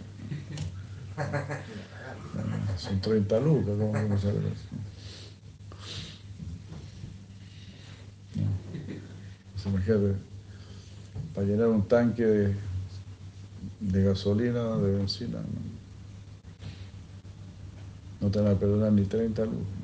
Son 2.78 3.00
30 3.00 3.40
lucas, 3.40 3.74
¿cómo 3.78 3.92
que 3.92 4.02
muchas 4.02 4.32
gracias? 4.34 4.68
Imagínate, 9.66 10.14
para 11.34 11.46
llenar 11.46 11.68
un 11.68 11.88
tanque 11.88 12.24
de, 12.24 12.54
de 13.80 14.02
gasolina, 14.04 14.76
de 14.76 14.96
benzina, 14.96 15.38
no, 15.38 15.46
no 18.20 18.30
te 18.30 18.40
van 18.40 18.52
a 18.52 18.58
perdonar 18.58 18.92
ni 18.92 19.04
30 19.04 19.44
lucas. 19.44 19.83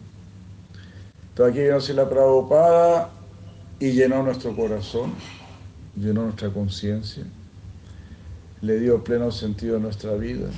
Entonces 1.30 1.54
aquí 1.54 1.88
vino 1.88 2.02
la 2.02 2.10
Prabhupada 2.10 3.10
y 3.78 3.92
llenó 3.92 4.22
nuestro 4.22 4.54
corazón, 4.54 5.12
llenó 5.96 6.24
nuestra 6.24 6.50
conciencia, 6.50 7.24
le 8.60 8.78
dio 8.78 9.02
pleno 9.02 9.30
sentido 9.30 9.76
a 9.76 9.80
nuestra 9.80 10.14
vida. 10.14 10.50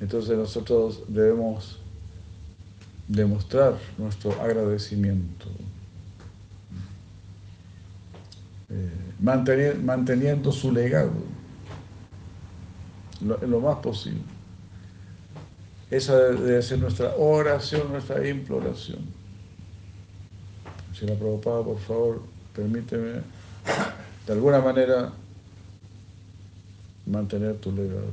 Entonces 0.00 0.36
nosotros 0.36 1.02
debemos 1.08 1.78
demostrar 3.06 3.78
nuestro 3.96 4.32
agradecimiento, 4.40 5.46
eh, 8.70 8.90
manteniendo, 9.20 9.82
manteniendo 9.82 10.52
su 10.52 10.72
legado 10.72 11.12
lo, 13.20 13.38
lo 13.46 13.60
más 13.60 13.78
posible. 13.78 14.37
Esa 15.90 16.16
debe 16.18 16.62
ser 16.62 16.78
nuestra 16.78 17.14
oración, 17.16 17.90
nuestra 17.90 18.26
imploración. 18.26 19.00
Si 20.98 21.06
la 21.06 21.14
Prabhupada, 21.14 21.62
por 21.62 21.78
favor, 21.78 22.22
permíteme 22.54 23.22
de 24.26 24.32
alguna 24.32 24.60
manera 24.60 25.12
mantener 27.06 27.56
tu 27.56 27.72
legado. 27.72 28.12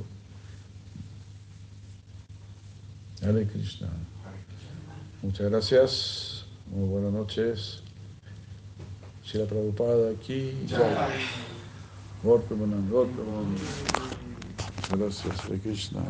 Hare 3.22 3.46
Krishna. 3.46 3.88
Muchas 5.22 5.50
gracias. 5.50 6.44
Muy 6.70 6.88
buenas 6.88 7.12
noches. 7.12 7.82
Si 9.24 9.36
la 9.36 9.44
Prabhupada 9.44 10.10
aquí. 10.12 10.54
Golpe, 12.22 12.54
Gracias, 14.90 15.44
Hare 15.44 15.58
Krishna. 15.58 16.00